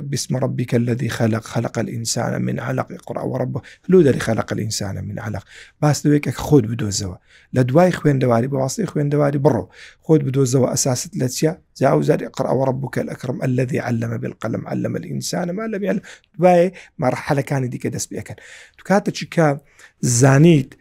باسم 0.00 0.36
ربك 0.36 0.74
الذي 0.74 1.08
خلق 1.08 1.40
خلق 1.44 1.78
الانسان 1.78 2.42
من 2.42 2.60
علق 2.60 2.92
اقرا 2.92 3.22
وربه 3.22 3.60
لو 3.88 4.02
دەری 4.12 4.16
خلق 4.18 4.52
الانسان 4.52 5.04
من 5.04 5.18
علق 5.18 5.44
باس 5.82 6.06
لەوێکە 6.06 6.30
خۆت 6.30 6.64
بدۆزەوە 6.64 7.16
لە 7.56 7.60
دوای 7.60 7.92
خوێندەواری 7.92 8.48
بەواسی 8.52 8.86
خوێندەواری 8.90 9.38
بڕۆ 9.44 9.62
خۆت 10.06 10.20
بدۆزەوە 10.26 10.68
ئەساست 10.70 11.12
لە 11.14 11.26
چیە 11.26 11.52
جاوزار 11.80 12.24
اقرا 12.24 12.64
ربك 12.64 12.98
الاكرم 12.98 13.42
الذي 13.42 13.80
علم 13.80 14.16
بالقلم 14.16 14.68
علم 14.68 14.96
الانسان 14.96 15.50
ما 15.50 15.62
لم 15.66 15.82
يعلم 15.84 16.00
دوای 16.38 16.72
مرحلەکانی 17.02 17.70
دیکە 17.72 17.86
دەست 17.86 18.08
بەکەن 18.14 18.36
تو 18.78 18.84
کاتە 18.88 19.12
چیکە 19.16 19.56
زانیت 20.00 20.72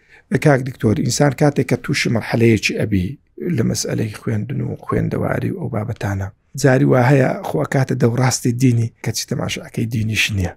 کاک 0.44 0.60
دکتۆر 0.60 1.00
ئینسان 1.00 1.32
کاتێک 1.32 1.74
کە 1.74 1.78
تووش 1.84 2.08
مرحلەیەکی 2.08 2.74
ئەبی 2.80 3.20
لە 3.38 3.62
مەسئلەی 3.64 4.16
خوێندن 4.22 4.62
و 4.62 4.76
خوێندەواری 4.76 5.46
و 5.52 5.60
ئەو 5.60 5.70
بابەتانە 5.72 6.32
جاری 6.56 6.86
وا 6.86 7.00
هەیە 7.10 7.44
خۆ 7.48 7.64
کاتە 7.74 7.96
دەوڕاستی 8.04 8.48
دینی 8.52 8.94
کەچی 9.08 9.26
تەماشاکەی 9.34 9.80
دینیش 9.92 10.32
نییە 10.32 10.52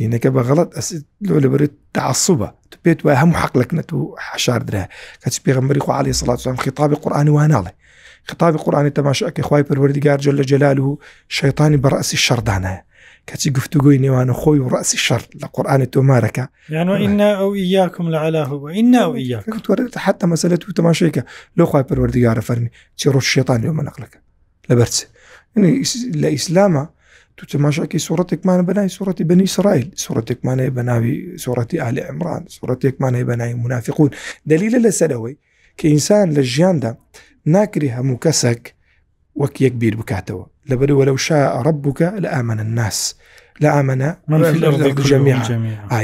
دینەکە 0.00 0.28
بە 0.36 0.42
غڵت 0.48 0.70
ئەس 0.76 0.88
لۆ 1.26 1.36
لەبرێت 1.44 1.70
تعصبە 1.94 2.48
تو 2.70 2.76
پێت 2.84 3.04
وای 3.04 3.16
هەموو 3.22 3.38
حەقلەکنەت 3.42 3.92
و 3.92 4.16
حشار 4.32 4.62
درا 4.62 4.84
کەچ 5.24 5.34
پێغمبەری 5.46 5.80
خوالی 5.84 6.12
سڵاتم 6.14 6.56
خیتابی 6.64 6.96
قورآانی 7.02 7.30
واناڵێ 7.36 7.72
خطابی 8.24 8.58
قورآانی 8.58 8.90
تەماشاکە 8.98 9.40
خی 9.48 9.62
پەروەردیگار 9.68 10.18
جل 10.24 10.36
لە 10.40 10.44
جلال 10.52 10.78
و 10.78 10.98
شەیطانی 11.36 11.78
بەڕأسی 11.84 12.16
شەردانە 12.26 12.74
کەچی 13.30 13.50
گفتوگوی 13.58 13.98
نێوانە 14.04 14.32
خۆی 14.40 14.60
و 14.62 14.68
ڕأسی 14.74 14.98
شەر 15.06 15.22
لە 15.42 15.46
قورآانی 15.54 15.86
تۆمارەکە 15.94 16.44
یاننا 16.68 17.30
ئەو 17.40 17.56
یاکم 17.56 18.10
لە 18.14 18.18
علاه 18.26 18.50
ئنا 18.78 19.04
حتا 19.96 20.26
مەسلەت 20.26 20.62
و 20.68 20.72
تەماشەیەکە 20.78 21.22
لۆ 21.58 21.64
خی 21.70 21.82
پەروەردیگارە 21.88 22.42
فەرمی 22.48 22.70
چی 22.98 23.10
ڕۆژ 23.12 23.26
شێتان 23.34 23.60
لێ 23.64 23.72
مەنەقلەکە 23.78 24.18
لەبەرچێت 24.70 25.11
لە 25.56 26.28
ئیسلامە 26.28 26.84
تو 27.36 27.46
تەماشاکی 27.52 27.98
سوورەتێکمانە 28.06 28.62
بەنای 28.68 28.88
سوورەتی 28.96 29.22
بنی 29.30 29.46
سرائیل 29.54 29.88
سوورەتێکمانەیە 30.04 30.70
بە 30.76 30.82
ناوی 30.90 31.14
سوورەتی 31.42 31.78
ئالی 31.82 32.00
ئەمران 32.06 32.42
سوورەتێکمانەیە 32.56 33.24
بە 33.28 33.34
ناوی 33.40 33.54
منافقون 33.62 34.10
دلیلە 34.50 34.78
لەسەرەوەی 34.86 35.34
کە 35.78 35.84
ئینسان 35.90 36.26
لە 36.36 36.42
ژیاندا 36.52 36.90
ناکری 37.54 37.94
هەموو 37.96 38.22
کەسێک 38.24 38.62
وەک 39.40 39.54
یەک 39.64 39.74
بیر 39.80 39.94
بکاتەوە 40.00 40.44
لەبەرەوە 40.70 41.04
لەو 41.08 41.16
شا 41.26 41.40
ڕب 41.66 41.78
بکە 41.86 42.08
لە 42.22 42.28
ئامانە 42.34 42.64
ناس. 42.78 42.98
لە 43.60 43.70
ئامەە 43.76 44.10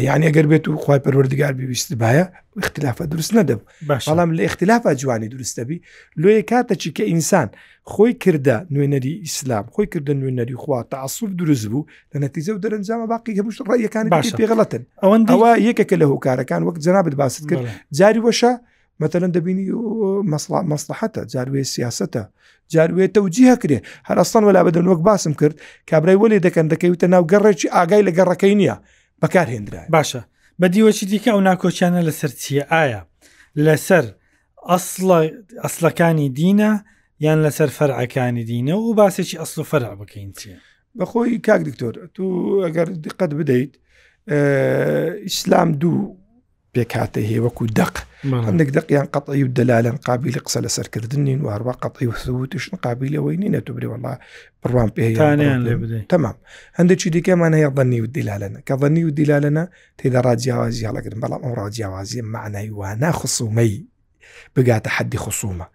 یعنی 0.08 0.24
ئەگەر 0.28 0.46
بێت 0.52 0.64
و 0.68 0.76
خی 0.84 0.98
پەروەردگار 1.04 1.52
بویست 1.60 1.90
باە 2.02 2.22
اختلافە 2.62 3.04
دروست 3.12 3.32
نەدەب 3.38 3.60
بەڵام 3.88 4.30
لە 4.38 4.42
اختلافە 4.48 4.90
جوانی 5.00 5.28
دروستەبی 5.34 5.78
لێ 6.22 6.32
کاتەچی 6.50 6.90
کە 6.96 7.02
ئینسان 7.10 7.48
خۆی 7.92 8.12
کردە 8.24 8.56
نوێنەری 8.74 9.14
ئیسلام 9.24 9.64
خۆی 9.74 9.86
کردە 9.92 10.12
نوێنەری 10.20 10.56
خوا 10.62 10.78
تعسوب 10.92 11.30
دروست 11.40 11.66
بوو 11.72 11.86
لە 12.12 12.18
نەتیزە 12.24 12.50
و 12.54 12.58
دەرەنجامە 12.64 13.06
باقی 13.12 13.32
هەبوو 13.38 13.64
ڕایەکان 13.68 14.04
باش 14.14 14.28
پێغڵەتن 14.40 14.82
ئەوەندەوە 15.04 15.50
یەکەکە 15.68 15.96
لە 16.02 16.06
هۆکارەکان 16.10 16.60
وەک 16.66 16.76
جەنابێت 16.86 17.14
باست 17.20 17.44
کرد 17.50 17.62
جاری 17.98 18.20
وەشە 18.26 18.52
مەتەلەن 19.02 19.32
دەبینی 19.36 19.66
مەسلحەتە 20.72 21.20
جاروێ 21.32 21.62
سیاستە 21.74 22.22
جاروێ 22.74 23.06
تەوجیه 23.16 23.54
کرێ 23.62 23.78
هەرستان 24.08 24.42
وەلا 24.48 24.62
بەدەن 24.66 24.86
وەک 24.90 25.00
باسم 25.08 25.32
کرد 25.40 25.56
کابرای 25.90 26.18
وەێ 26.22 26.38
دەکەن 26.46 26.66
دەکەوتە 26.72 27.06
ناو 27.14 27.22
گەڕێکی 27.32 27.72
ئاگای 27.74 28.04
لە 28.08 28.12
گەڕەکەی 28.18 28.54
نییە 28.60 28.76
بەکار 29.22 29.46
هێنرا 29.54 29.82
باشە 29.94 30.20
بە 30.60 30.66
دیوەچی 30.74 31.04
دیکە 31.10 31.30
ئەو 31.34 31.40
ناکۆچیانە 31.48 32.00
لەسەر 32.08 32.32
چیە 32.42 32.64
ئایا 32.72 33.00
لەسەر 33.64 34.04
ئەسلەکانی 35.64 36.28
دینە 36.38 36.72
یان 37.26 37.38
لەسەر 37.44 37.70
فەرعەکانی 37.78 38.44
دینە 38.50 38.74
و 38.84 38.94
باسێکی 39.00 39.36
ئەسل 39.40 39.58
و 39.60 39.64
فەرع 39.70 39.94
بکەین 40.00 40.30
چیە 40.38 40.56
بەخۆی 40.98 41.38
کاک 41.46 41.60
دکتۆر 41.68 41.94
تو 42.14 42.24
ئەگەر 42.64 42.88
دقت 43.06 43.30
بدەیت 43.40 43.72
ئیسلام 45.26 45.70
دوو 45.80 45.98
پێکاتە 46.78 47.20
هێوەک 47.30 47.56
و 47.62 47.66
دەق 47.78 47.94
هەندێک 48.46 48.70
دەقیان 48.76 49.06
قەتی 49.14 49.42
و 49.46 49.50
دەلالەن 49.58 49.96
قابلی 50.08 50.40
قسە 50.46 50.58
لە 50.64 50.70
سەرکردنین 50.76 51.40
واروە 51.46 51.74
قەتی 51.82 52.06
وسووتشن 52.10 52.74
قابلەوەی 52.86 53.36
نینە 53.42 53.60
تو 53.66 53.72
برێ 53.76 53.88
وڵا 53.92 54.12
پڕوان 54.62 54.88
پێیان 54.96 55.38
لێ 55.66 55.76
تەمام 56.12 56.36
هەندێکی 56.78 57.08
دیکەمان 57.16 57.52
هەیە 57.58 57.70
دەنی 57.78 58.00
و 58.04 58.08
دیلالەنە 58.16 58.58
کە 58.68 58.74
دەنی 58.82 59.02
و 59.08 59.10
دیلالەنە 59.18 59.64
تێدا 59.98 60.20
ڕاجیاوازی 60.26 60.86
هەڵەگرن 60.88 61.18
بەڵام 61.24 61.42
ئەو 61.44 61.54
ڕاجیاوازی 61.60 62.20
معنای 62.34 62.68
وانە 62.80 63.10
خصومەی 63.20 63.74
بگاتە 64.54 64.88
حەدی 64.96 65.18
خصومە 65.24 65.66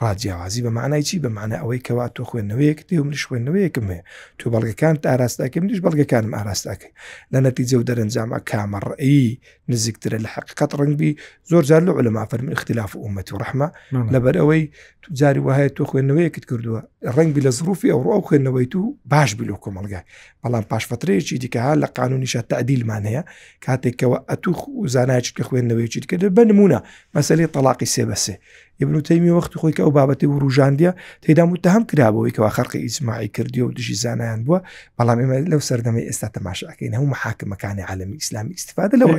ڕاجیاوازی 0.00 0.62
بە 0.62 0.66
معنای 0.70 1.02
چی 1.02 1.20
بەمانە 1.22 1.56
ئەوەی 1.60 1.80
کەوا 1.86 2.06
تۆ 2.16 2.20
خوێندنەوەیەک 2.28 2.78
دێوم 2.88 3.08
لە 3.14 3.18
خوێندنەوەیەکم 3.28 3.86
هەیە 3.92 4.02
تۆ 4.40 4.46
بەڵگەکان 4.52 4.94
ئاراستاکەم 5.10 5.64
نیش 5.68 5.78
بەڵگەکانم 5.86 6.32
ئاراستاکەی 6.38 6.92
لە 7.32 7.38
نەتیجە 7.46 7.74
و 7.80 7.84
دەرەنجامە 7.88 8.38
کامەڕئی 8.50 9.24
نزیکترە 9.72 10.18
لە 10.24 10.28
حقیقت 10.36 10.70
ڕنگبی 10.80 11.10
زۆر 11.50 11.62
جار 11.68 11.82
لە 11.88 11.92
لە 12.06 12.10
مافەرم 12.18 12.48
اختلاف 12.56 12.90
ومەتی 12.96 13.32
و 13.34 13.38
ڕحمە 13.42 13.68
لەبەر 14.14 14.36
ئەوەی 14.42 14.62
تو 15.02 15.08
جاری 15.18 15.40
وهەیە 15.46 15.70
تۆ 15.76 15.82
خوێندنەوەیەکت 15.90 16.44
کردووە 16.50 16.80
ڕنگبی 17.16 17.42
لە 17.46 17.50
زروفی 17.58 17.92
ئەو 17.92 18.00
ڕۆ 18.06 18.12
خوێندنەوەی 18.28 18.66
تو 18.72 18.80
باش 19.12 19.30
بلو 19.38 19.56
کۆمەلگای 19.64 20.04
بەڵام 20.42 20.64
پاشفترەیەکی 20.72 21.36
دیکەها 21.44 21.74
لە 21.82 21.86
قانونیشە 21.96 22.40
تعدیلمان 22.50 23.02
هەیە 23.10 23.22
کاتێکەوە 23.64 24.18
ئەتو 24.30 24.50
زانایکی 24.94 25.42
خوێندنەوەی 25.48 25.88
چیت 25.92 26.04
کرد 26.10 26.22
بە 26.36 26.42
نمونە 26.50 26.78
مەسلەی 27.16 27.46
تەلاقی 27.54 27.88
سێبەسێ 27.94 28.34
ئبنوتەیمی 28.82 29.32
وەختی 29.40 29.58
خۆی 29.60 29.72
کە 29.76 29.80
ئەو 29.84 29.90
بابەتی 29.98 30.26
و 30.30 30.38
ڕژاندە 30.44 30.90
تێدا 31.24 31.44
متتەهم 31.52 31.82
کرابەوەی 31.90 32.32
کەوا 32.36 32.50
خەرقی 32.56 32.78
ئیسماعی 32.86 33.28
کردی 33.36 33.60
و 33.64 33.68
دژی 33.78 33.94
زانیان 34.02 34.40
بووە 34.46 34.60
بەڵام 34.98 35.18
ئێمە 35.22 35.36
لەو 35.52 35.60
سەردەمە 35.68 36.02
ئێستا 36.08 36.28
تەماشاکەین 36.34 36.92
هەموو 36.96 37.10
محاکمەکانی 37.14 37.82
عالمی 37.90 38.16
ئسلامی 38.22 38.54
استفاده 38.58 38.94
لەوە 39.00 39.16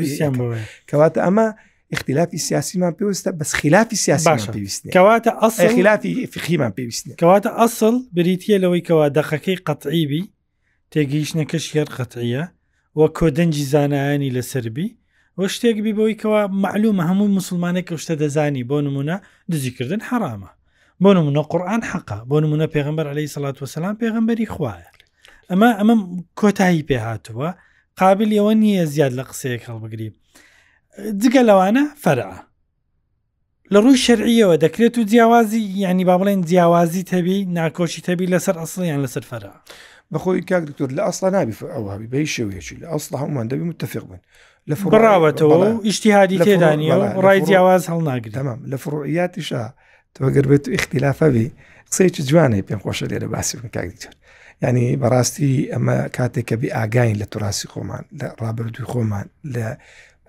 کەواتە 0.89 1.19
ئەمە 1.25 1.47
اختلافی 1.95 2.37
سیاسیمان 2.45 2.93
پێویستە 2.99 3.29
بەس 3.39 3.51
خلافی 3.59 3.95
سیاسی 4.03 4.29
پێویست 4.55 4.81
کەواتە 4.95 5.31
ئەس 5.41 5.55
خلافی 5.77 6.27
فخیمان 6.33 6.71
پێویست 6.77 7.05
کەواتە 7.21 7.51
ئەسڵ 7.59 7.95
بریتە 8.17 8.53
لەوەی 8.63 8.81
کەوا 8.87 9.07
دەخەکەی 9.17 9.61
قەتعیبی 9.67 10.23
تێگەیشتەکەش 10.91 11.65
هێر 11.75 11.89
قەتعە 11.97 12.43
وە 12.99 13.05
کۆدەنجی 13.17 13.63
زانایانی 13.73 14.29
لەسەربی 14.37 14.87
وە 15.39 15.47
شتێک 15.55 15.77
بیبەوەیکەوە 15.85 16.41
معلومە 16.65 17.03
هەموو 17.09 17.33
مسلمانێک 17.39 17.85
کە 17.89 17.95
شتە 18.03 18.15
دەزانی 18.21 18.63
بۆ 18.69 18.77
نمونە 18.87 19.15
دزیکردن 19.51 20.01
حرامە 20.09 20.49
بۆ 21.03 21.09
نمونە 21.17 21.41
قورآان 21.51 21.81
حقا 21.91 22.19
بۆ 22.29 22.37
نمونە 22.43 22.65
پێغمبەر 22.73 23.05
علی 23.11 23.27
سلات 23.27 23.57
وسلام 23.63 23.95
پێغمبەری 24.01 24.45
خوایە 24.53 24.89
ئەمە 25.51 25.69
ئەمە 25.79 25.95
کۆتایی 26.39 26.87
پێهاتووە 26.89 27.49
قابل 28.01 28.29
ئەوە 28.37 28.53
نییە 28.63 28.83
زیاد 28.93 29.11
لە 29.19 29.23
قسەیەک 29.29 29.63
هەڵبگری 29.69 30.09
جگە 31.21 31.41
لەوانە 31.49 31.83
فەرع 32.03 32.33
لە 33.73 33.79
ڕووی 33.83 34.01
شەرعیەوە 34.05 34.55
دەکرێت 34.65 34.93
و 34.97 35.03
جیاوازی 35.11 35.61
ینی 35.83 36.05
با 36.09 36.15
بڵێن 36.19 36.39
جیاوازی 36.49 37.03
تەبی 37.11 37.39
ناکۆشی 37.57 38.01
تەبی 38.07 38.27
لەسەر 38.33 38.55
ئەسڵیان 38.61 38.99
لەسەر 39.05 39.23
فەرع 39.31 39.55
بەخۆی 40.13 40.41
کاک 40.49 40.63
دکتۆر 40.69 40.89
لە 40.97 41.03
ئەسڵ 41.09 41.23
نابی 41.35 41.53
ئەو 41.73 41.85
هەبی 41.93 42.07
بەی 42.13 42.27
شێوەیەکی 42.35 42.75
لە 42.83 42.87
ئەسڵ 42.93 43.11
هەمومان 43.21 43.47
دەبی 43.51 43.65
متتەفق 43.71 44.03
بن 44.11 44.19
لە 44.69 44.75
فڕاوەتەوە 44.81 45.57
ئیشتیهادی 45.87 46.37
تێدانیە 46.45 46.95
ڕای 47.25 47.39
جیاواز 47.47 47.83
هەڵناگرێت 47.91 48.35
ئەمەم 48.39 48.59
لە 48.71 48.77
فڕۆیاتیشە 48.83 49.63
تۆگەر 50.15 50.45
بێت 50.51 50.65
اختیلافەوی 50.77 51.47
قسەیکی 51.89 52.21
جوانەی 52.29 52.65
پێم 52.67 52.79
خۆشە 52.85 53.05
لێرە 53.11 53.27
باسی 53.33 53.55
بن 53.59 53.69
کاکتر 53.75 54.11
ینی 54.63 54.87
بەڕاستی 55.01 55.51
ئەمە 55.73 55.97
کاتێک 56.17 56.45
کە 56.49 56.55
بی 56.61 56.69
ئاگین 56.77 57.15
لە 57.21 57.25
توراسی 57.31 57.67
خۆمان 57.73 58.03
لە 58.19 58.27
ڕابردووی 58.41 58.87
خۆمان 58.91 59.27
لە 59.55 59.67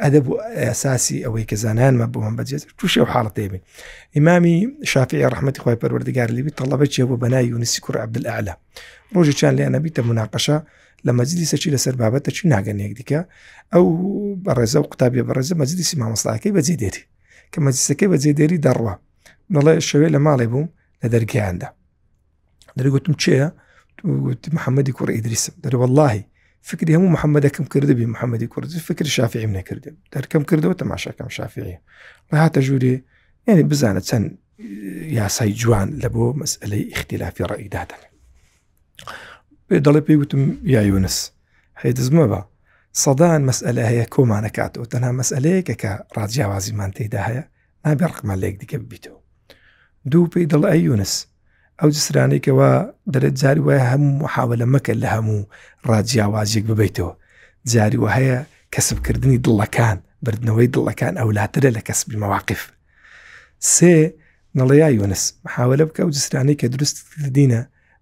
ئەدە 0.01 0.21
بۆ 0.27 0.33
ئەساسی 0.63 1.17
ئەوەی 1.25 1.45
کە 1.51 1.57
زانانمە 1.65 2.07
بۆمان 2.13 2.35
بەجێت 2.39 2.63
تووشێ 2.79 3.01
و 3.05 3.09
حاڵت 3.15 3.35
دەبێ 3.41 3.59
ئیمامی 4.17 4.57
شافی 4.93 5.23
ئەڕحمەتی 5.25 5.61
خۆی 5.63 5.81
پەروەردەگار 5.83 6.29
لیبی 6.37 6.53
تەڵەبە 6.61 6.85
چێ 6.95 7.03
بۆ 7.09 7.15
بەنای 7.23 7.47
یونسی 7.53 7.81
کوڕ 7.85 7.97
عبدل 8.05 8.25
ئالا 8.33 8.55
ڕۆژی 9.15 9.35
چیان 9.39 9.55
لیان 9.57 9.73
نەبیتە 9.77 10.01
مناقەشە 10.11 10.57
لە 11.07 11.13
مەزیدی 11.19 11.47
سەچی 11.53 11.71
لەسەر 11.75 11.95
بابەتە 12.01 12.31
چی 12.37 12.43
ناگەنێک 12.53 12.93
دیکە 12.99 13.21
ئەو 13.73 13.85
بەڕێزە 14.45 14.79
و 14.83 14.87
قوتابی 14.91 15.23
بەڕێزە 15.29 15.55
مەزیدی 15.61 15.85
سی 15.91 15.95
مامۆستاکەی 16.01 16.53
بەجێ 16.57 16.75
دێتی 16.83 17.05
کە 17.53 17.59
مەزیسەکەی 17.67 18.09
بەجێ 18.13 18.33
دێری 18.39 18.59
دەڕوە 18.67 18.95
دەڵێ 19.55 19.75
شەوێ 19.89 20.09
لە 20.15 20.19
ماڵێ 20.27 20.47
بووم 20.53 20.69
لە 21.03 21.07
دەرگیاندا 21.15 21.69
دەرگوتم 22.79 23.15
چێە 23.23 23.47
محەممەدی 24.57 24.93
کوڕ 24.99 25.09
ئیدریسم 25.17 25.53
دەرەوەلهی 25.65 26.23
فکری 26.69 26.92
هەموو 26.97 27.14
محەممەدەکەم 27.16 27.66
کردبی 27.75 28.07
محەممەدی 28.14 28.42
کوردی 28.54 28.81
فکر 28.88 29.04
شافعیم 29.16 29.52
نەکردم 29.59 29.95
دەرکەم 30.14 30.42
کردەوە 30.50 30.75
تەماشاکەم 30.81 31.28
شافعی 31.37 31.78
بە 32.31 32.37
هاتە 32.42 32.59
ژووری 32.61 33.04
یعنی 33.49 33.62
بزانە 33.69 34.00
چەند 34.09 34.26
یاسای 35.19 35.52
جوان 35.61 35.88
لە 36.02 36.09
بۆ 36.14 36.25
مەسئلەی 36.42 36.85
اختیلافی 36.95 37.45
ڕئیدادن 37.50 38.02
پێ 39.69 39.76
دەڵێ 39.87 40.00
پێی 40.07 40.16
وتم 40.23 40.42
یا 40.75 40.83
یونس 40.83 41.16
هەیە 41.81 41.95
دزمە 41.99 42.26
بە 42.33 42.40
سەدان 43.04 43.40
مەسئلە 43.50 43.83
هەیە 43.90 44.07
کۆمانەکاتەوە 44.14 44.87
تەنها 44.92 45.11
مەسئلەیەکە 45.21 45.75
کە 45.83 45.90
ڕاجیاوازیمان 46.16 46.90
تێدا 46.97 47.21
هەیە 47.28 47.45
نابێ 47.87 48.04
ڕقمان 48.12 48.38
لێک 48.42 48.54
دیکە 48.61 48.76
ببیتەوە 48.83 49.19
دوو 50.12 50.25
پێی 50.33 50.47
دەڵ 50.52 50.62
ئە 50.73 50.78
یونس 50.87 51.14
ئەو 51.81 51.88
جسرانێکەوە 51.97 52.71
دەرێت 53.12 53.35
جاری 53.43 53.62
وایە 53.67 53.85
هەموو 53.93 54.29
حاوەلە 54.35 54.67
مەکە 54.75 54.93
لە 55.02 55.09
هەموو 55.14 55.41
ڕاجیاوازیەک 55.88 56.64
ببیتەوە 56.71 57.12
جاری 57.73 57.99
و 58.02 58.07
هەیە 58.17 58.38
کەسبکردنی 58.75 59.41
دڵەکان 59.47 59.97
بردنەوەی 60.25 60.73
دڵەکان 60.75 61.14
ئەولاترە 61.21 61.71
لە 61.76 61.83
کەسبی 61.88 62.17
مەواقف 62.23 62.62
سێ 63.75 63.95
نڵەیە 64.59 64.88
یونس 64.99 65.23
حاوەلە 65.55 65.85
بکە 65.88 66.02
و 66.07 66.14
جسرانەی 66.17 66.57
کە 66.61 66.67
دروست 66.75 66.97
کردینە 67.14 67.61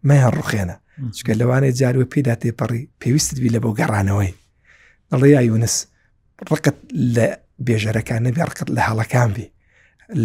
مەیان 0.08 0.32
ڕوخێنە 0.38 0.76
چکە 1.16 1.32
لەوانێت 1.40 1.74
جاروە 1.80 2.06
پێدا 2.12 2.34
تێپەڕی 2.42 2.82
پێویستبی 3.00 3.52
لە 3.54 3.58
بۆ 3.64 3.70
گەڕانەوەی 3.78 4.30
نڵەیە 5.12 5.40
یونس 5.50 5.76
ڕقت 6.52 6.76
لە 7.16 7.26
بێژەرەکان 7.66 8.20
نەبێ 8.26 8.42
ڕقت 8.50 8.68
لە 8.76 8.82
هەڵەکان 8.88 9.30
بی 9.36 9.46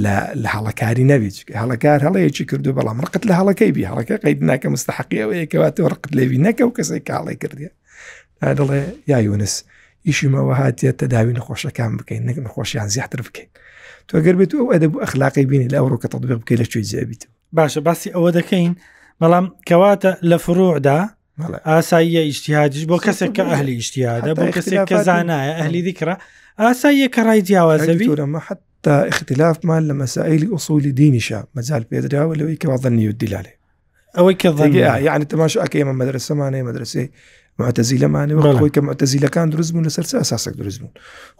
لە 0.03 0.17
هەڵەکاری 0.55 1.03
نەبیچ 1.11 1.37
هەڵەکار 1.61 1.99
هەڵەیەکی 2.07 2.43
کردو 2.51 2.73
بەڵام 2.77 2.97
ڕقت 3.03 3.23
لە 3.29 3.33
هەڵەکەی 3.39 3.71
بی 3.75 3.85
هەڵەکە 3.89 4.15
قەید 4.23 4.39
ناکە 4.49 4.67
مستحقیەوەەیە 4.75 5.45
کەواتەوە 5.51 5.87
ڕقت 5.93 6.11
لێوی 6.17 6.37
نەکە 6.45 6.61
و 6.63 6.71
کەسێک 6.77 7.03
کاڵی 7.09 7.35
کردی 7.41 7.69
دەڵێ 8.57 8.83
یا 9.07 9.17
یونس 9.27 9.55
ئیشیمەوە 10.07 10.53
هاتیە 10.61 10.91
تەداوی 11.01 11.33
نەخۆشەکان 11.37 11.91
بکەین 11.99 12.21
نەک 12.29 12.37
نەخۆشیان 12.45 12.87
زیاتر 12.95 13.21
بکەین 13.27 13.49
تۆگەر 14.09 14.35
بێت 14.39 14.53
ئەو 14.57 14.71
ئەدەبوو 14.73 14.99
ئەخلاقی 15.03 15.45
بینی 15.51 15.67
لە 15.73 15.77
ئەوڕۆکە 15.81 16.07
تەبێ 16.13 16.35
بکەی 16.41 16.57
لە 16.61 16.65
کوێی 16.71 16.85
جێبیت 16.91 17.21
باشە 17.57 17.79
باسی 17.87 18.09
ئەوە 18.15 18.29
دەکەین 18.37 18.71
بەڵام 19.21 19.45
کەواتە 19.69 20.11
لە 20.29 20.37
فرۆعدا 20.45 20.99
ئاساییە 21.69 22.21
ئیشتیهاجش 22.29 22.83
بۆ 22.89 22.97
کەسێک 23.05 23.31
کە 23.37 23.43
ئەهلی 23.51 23.73
ئیشتیادە 23.79 24.31
بۆ 24.39 24.43
کەسێک 24.55 24.79
کە 24.89 24.97
زانایە 25.07 25.53
ئەهلی 25.59 25.81
دیکرا 25.87 26.15
ئاساییە 26.61 27.07
کە 27.15 27.21
ڕای 27.27 27.41
جیاوازەوی 27.47 28.07
ورەمە 28.13 28.39
حتى 28.47 28.65
تا 28.85 29.01
اختلافمان 29.07 29.83
لە 29.87 29.93
مەسائلی 30.07 30.45
ئووسولی 30.49 30.91
دینیشە 30.97 31.43
مەجال 31.59 31.83
پێدراوە 31.93 32.35
لەوەی 32.39 32.57
کە 32.65 32.67
وڵنی 32.67 33.07
و 33.07 33.11
دیلالێ 33.21 33.53
ئەوەی 34.17 34.35
کە 34.43 34.47
یعنی 35.09 35.25
تەماشاکە 35.31 35.75
ئێمە 35.79 35.95
مەدرسەمانەیە 35.99 36.65
مەدرسەی 36.69 37.09
معتەزی 37.59 37.97
لەمانەوە 38.01 38.43
خۆی 38.61 38.71
کە 38.75 38.81
معتەزیلەکان 38.87 39.47
دروست 39.51 39.71
بوون 39.73 39.85
لەسەر 39.89 40.03
ئاساسێک 40.21 40.55
دروست 40.57 40.79
بوون 40.79 40.91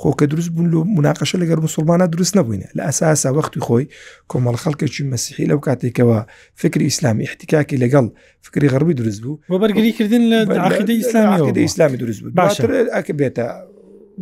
خۆ 0.02 0.10
کە 0.20 0.24
دروست 0.32 0.50
بوون 0.52 0.74
و 0.74 0.84
مناقەشە 0.98 1.36
لەگەر 1.42 1.60
مسلمانە 1.66 2.08
دروست 2.14 2.38
نبووینە 2.38 2.70
لە 2.78 2.84
ئەساسا 2.88 3.30
وەختی 3.38 3.60
خۆی 3.68 3.86
کۆمەڵ 4.32 4.56
خەڵکەکی 4.64 5.02
مەسیحی 5.14 5.46
لەو 5.52 5.60
کاتێکەوە 5.68 6.18
فکری 6.62 6.86
ئیسلامی 6.90 7.24
احتیکاکی 7.28 7.78
لەگەڵ 7.84 8.06
فکری 8.42 8.70
غەربی 8.74 8.94
دروست 8.94 9.22
بوو 9.24 9.40
بۆ 9.52 9.56
بەرگریکردن 9.64 10.24
لە 10.32 10.58
عقیدە 10.68 10.90
ئیسلامی 11.02 11.60
ئیسلامی 11.68 11.98
دروست 11.98 12.20
بوو 12.22 12.32
باشتر 12.32 12.70
ئەکە 12.98 13.14
بێتە 13.20 13.46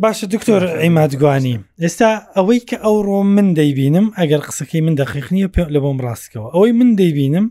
باشە 0.02 0.26
دکتۆر 0.34 0.62
ئەیمادگوانی 0.82 1.56
ئێستا 1.82 2.10
ئەوەی 2.36 2.60
کە 2.68 2.76
ئەوڕۆ 2.84 3.18
من 3.36 3.48
دەیبینم 3.58 4.06
ئەگەر 4.18 4.40
قسەکەی 4.48 4.82
من 4.86 4.94
دەخیق 5.00 5.26
نییە 5.34 5.48
پێ 5.54 5.62
لە 5.74 5.78
بۆم 5.82 5.98
ڕاستکەوە 6.06 6.48
ئەوەی 6.54 6.72
من 6.80 6.90
دەیبینم 7.00 7.46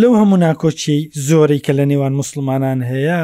لەو 0.00 0.12
هەموو 0.20 0.42
ناکۆچی 0.46 0.98
زۆرەی 1.28 1.60
کە 1.64 1.72
لە 1.78 1.84
نێوان 1.90 2.12
مسلمانان 2.20 2.78
هەیە 2.90 3.20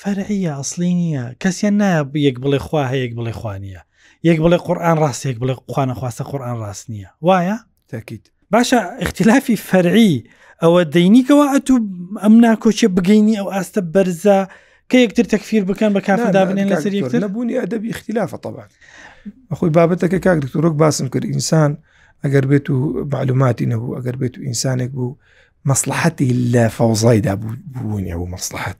فەرعە 0.00 0.38
ئەسلی 0.58 0.92
نییە 1.00 1.24
کەسیان 1.42 1.74
نایە 1.80 2.00
یەک 2.26 2.36
بڵێ 2.42 2.58
خوا 2.66 2.84
هەیەک 2.92 3.12
بڵێ 3.18 3.32
خوانیە 3.40 3.82
یەک 4.28 4.38
بڵێ 4.44 4.58
قورآان 4.66 4.96
ڕاستێک 5.02 5.36
بڵێ 5.42 5.54
خوانە 5.72 5.94
خواستە 6.00 6.22
قورآان 6.30 6.56
ڕاست 6.62 6.84
نییە 6.92 7.10
وایە 7.26 7.56
تاکییت 7.90 8.24
باشە 8.52 8.78
اختلافی 9.04 9.56
فەرعی 9.68 10.14
ئەوە 10.62 10.80
دەینیکەوە 10.94 11.44
ئەتو 11.52 11.76
ئەم 12.22 12.34
ناکۆچێ 12.46 12.86
بگەینی 12.96 13.38
ئەو 13.38 13.48
ئاستە 13.54 13.80
بەرزە 13.94 14.38
کە 14.90 14.96
یەکتر 15.04 15.24
تەکفیر 15.34 15.62
بکەن 15.70 15.90
بە 15.96 16.00
کافر 16.08 16.30
دابنێن 16.36 16.66
لەسەر 16.72 16.92
یەکتر 17.00 17.18
نەبوونی 17.24 17.58
ئەدەبی 17.62 17.88
اختلافە 17.94 18.36
طبعا 18.46 18.66
ئەخۆی 19.50 19.72
بابەتەکە 19.76 20.18
کاک 20.26 20.38
دکتۆرۆک 20.44 20.74
باسم 20.82 21.06
کرد 21.12 21.26
ئینسان 21.32 21.70
ئەگەر 22.24 22.44
بێت 22.50 22.66
و 22.70 22.76
معلوماتی 23.12 23.66
نەبوو 23.72 23.96
ئەگەر 23.98 24.16
بێت 24.20 24.34
و 24.38 24.40
ئینسانێک 24.48 24.90
بوو 24.96 25.16
مەسلحەتی 25.70 26.28
لە 26.52 26.64
فەوزایدا 26.76 27.34
بوونی 27.74 28.10
ئەو 28.14 28.24
مەسلحەت 28.34 28.78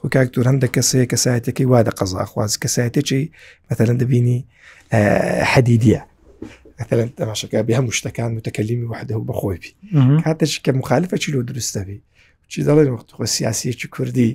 خۆ 0.00 0.06
کاکتور 0.16 0.44
هەندە 0.50 0.68
کەسەیە 0.76 1.06
کەسایەتەکەی 1.12 1.66
وا 1.72 1.80
دە 1.86 1.92
قەزا 1.98 2.24
خواز 2.30 2.52
کەسایەتێکی 2.62 3.22
مەتەلەن 3.68 3.98
دەبینی 4.02 4.38
حەدیدیە 5.52 6.00
مثلەن 6.80 7.08
تەماشەکە 7.20 7.58
بێ 7.66 7.72
هەموو 7.78 7.92
شتەکان 7.98 8.30
متەکەلیمی 8.36 8.86
وحدە 8.92 9.14
و 9.20 9.24
بەخۆیبی 9.28 9.70
کاتش 10.24 10.52
کە 10.64 10.70
مخالفە 10.80 11.16
چیلۆ 11.22 11.40
درستەبی 11.50 11.98
چی 12.52 12.60
دەڵێن 12.68 12.88
وەختخۆ 12.94 13.24
سیاسیەکی 13.36 13.88
کوردی 13.96 14.30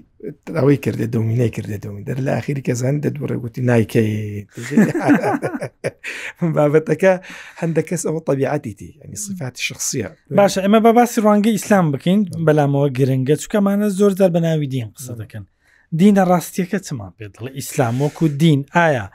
ئەوەی 0.57 0.77
کردێ 0.85 1.07
دەمینەی 1.15 1.51
کردێ 1.55 1.77
دەمین 1.83 2.03
دەر 2.09 2.19
لە 2.25 2.31
اخیری 2.39 2.61
کەزان 2.67 2.95
دە 3.03 3.09
دوڕێ 3.17 3.37
گوتی 3.43 3.61
نایکەی 3.69 4.11
بابەتەکە 6.55 7.13
هەندە 7.61 7.81
کەس 7.89 8.01
ئەوە 8.07 8.21
طبیعاتیتی 8.29 8.89
ئەنی 9.01 9.17
صفات 9.25 9.55
شخصیە 9.67 10.07
باشە 10.39 10.59
ئەمە 10.65 10.79
بە 10.85 10.91
باسی 10.97 11.19
ڕوانگە 11.23 11.51
ئیسلام 11.55 11.85
بکەین 11.93 12.19
بەلامەوە 12.45 12.87
گرنگە 12.97 13.35
چکەمانە 13.41 13.87
زۆر 13.99 14.11
دەر 14.19 14.29
بەناوی 14.35 14.67
دین 14.73 14.87
قسە 14.97 15.13
دەکەن 15.21 15.43
دینە 15.99 16.23
ڕاستیەکە 16.31 16.79
چمان 16.87 17.11
پێ 17.17 17.25
دڵێ 17.33 17.49
ئیسلام 17.59 17.95
وەکو 18.01 18.25
دین 18.41 18.59
ئایا 18.79 19.05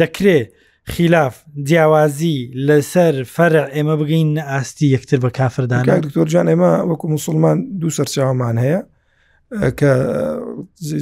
دەکرێت 0.00 0.48
خلاف 0.86 1.44
جیاوازی 1.62 2.50
لەسەر 2.66 3.16
فەرع 3.36 3.66
ئێمە 3.74 3.94
بگەین 4.00 4.38
ئاستی 4.38 4.88
یەکتر 4.96 5.18
بە 5.24 5.30
کافردان 5.38 5.82
دکتۆرجان 6.00 6.46
ئێمە 6.52 6.70
وەکو 6.90 7.06
مسلمان 7.08 7.58
دوو 7.80 7.90
سەرچاومان 7.96 8.56
هەیە 8.64 8.80
کە 9.80 9.90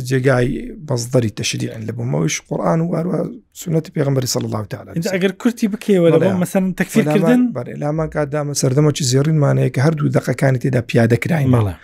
جێگای 0.09 0.49
بەزدەری 0.89 1.31
تەشریعن 1.41 1.83
لە 1.89 1.93
بۆمەوەش 1.97 2.35
قورآان 2.49 2.81
و 2.81 2.85
واروە 2.93 3.19
سنەتی 3.63 3.91
پێغمبەری 3.97 4.29
سەڵ 4.35 4.43
الله 4.47 4.63
تاالە 4.73 4.91
ئەگەر 5.15 5.33
کورتی 5.43 5.69
بکەوە 5.73 6.19
مەسەن 6.43 6.65
تەکفیرکردن 6.81 7.41
لامان 7.83 8.09
کاتدامە 8.15 8.55
سەردەمەکی 8.63 9.05
زێڕینمانەیە 9.11 9.71
کە 9.75 9.81
هەردوو 9.87 10.13
دقەکانی 10.19 10.61
تێدا 10.63 10.81
پیادەکراین 10.91 11.49
ماڵە 11.57 11.75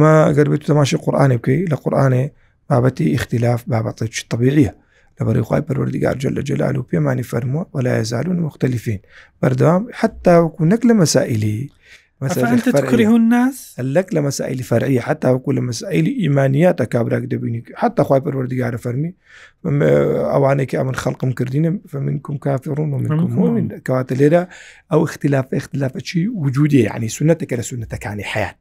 ما 0.00 0.12
ئەگەر 0.28 0.46
بێت 0.52 0.62
تەماشی 0.70 0.96
قورآانی 1.04 1.36
بکەی 1.40 1.60
لە 1.72 1.76
قورآانێ 1.84 2.24
بابەتی 2.70 3.14
اختلاف 3.16 3.60
بابەتی 3.72 4.08
طبیعە 4.32 4.72
لەبەری 5.20 5.42
خی 5.48 5.60
پەروەردیگار 5.68 6.16
جل 6.22 6.34
لە 6.38 6.42
جلال 6.50 6.76
و 6.76 6.86
پێمانی 6.90 7.24
فەرمووە 7.30 7.64
ولا 7.74 8.02
ێزارون 8.02 8.38
مختلفین 8.46 8.98
بەردەوام 9.44 9.82
حتا 10.00 10.36
وەکو 10.52 10.64
نەک 10.70 10.80
لە 10.88 10.94
مەسائلی 11.00 11.70
لەک 13.96 14.08
لە 14.16 14.20
مەسائلی 14.26 14.62
فەرعی 14.70 14.98
حتا 15.06 15.28
وەکو 15.38 15.50
لە 15.56 15.60
مەسائلی 15.68 16.12
ئیمانیاتە 16.24 16.84
کابراک 16.94 17.24
دەبینی 17.32 17.60
حتا 17.82 18.02
خی 18.08 18.20
پەروەردیگارە 18.24 18.78
فەرمی 18.84 19.12
ئەوانێکی 20.32 20.76
ئەمن 20.80 20.96
خەڵقم 21.02 21.30
کردینە 21.38 21.70
فمنکم 21.90 22.36
کافرون 22.46 22.90
و 22.94 22.98
منکەواتە 23.04 24.14
لێرە 24.20 24.42
ئەو 24.92 25.00
اختلاف 25.08 25.46
اختلافە 25.60 26.00
چی 26.08 26.20
وجودی 26.42 26.86
عنی 26.94 27.08
سونەتە 27.16 27.44
کە 27.50 27.54
لە 27.60 27.64
سونەتەکانی 27.70 28.24
حیات 28.32 28.56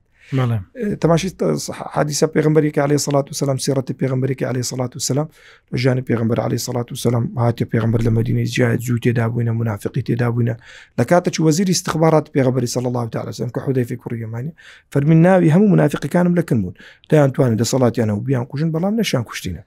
تەماشی 1.02 1.30
حادیسە 1.70 2.24
پێغمبەرێکی 2.34 2.78
عليه 2.86 2.98
سلاات 3.06 3.28
و 3.32 3.34
سلام 3.42 3.58
سێڕەتی 3.66 3.94
پێغمبەرێکی 4.00 4.44
عليه 4.50 4.62
سلاات 4.72 4.94
و 4.96 5.00
سلام 5.10 5.28
لە 5.74 5.78
ژیانی 5.84 6.02
پێغمبەر 6.10 6.40
عليه 6.46 6.58
سلاات 6.68 6.90
و 6.92 6.96
سلام 7.06 7.24
هاتی 7.44 7.66
پێغمبەر 7.72 8.00
لە 8.00 8.08
مدینەی 8.18 8.48
جیای 8.54 8.78
جووت 8.86 9.02
تێدابووینە 9.08 9.50
منافقی 9.60 10.02
تێدابووینە 10.08 10.56
لە 11.02 11.06
کاتە 11.12 11.30
چ 11.30 11.38
وەزیری 11.46 11.70
استخبارات 11.78 12.26
پێغمبەری 12.36 12.66
سال 12.74 12.86
الله 12.90 13.06
تعالسم 13.14 13.48
کە 13.56 13.60
خودای 13.64 13.86
کوڕیمانی 14.02 14.52
فەرمین 14.96 15.20
ناوی 15.26 15.52
هەموو 15.56 15.70
منافقەکانم 15.76 16.34
لەکن 16.40 16.60
بوون 16.62 16.74
دایان 17.10 17.32
توانێت 17.36 17.60
دە 17.64 17.68
سەڵاتیانە 17.72 18.10
و 18.14 18.22
بیان 18.26 18.46
کوژن 18.46 18.70
بەڵام 18.74 18.94
نەشان 19.02 19.24
کوشتینە 19.30 19.64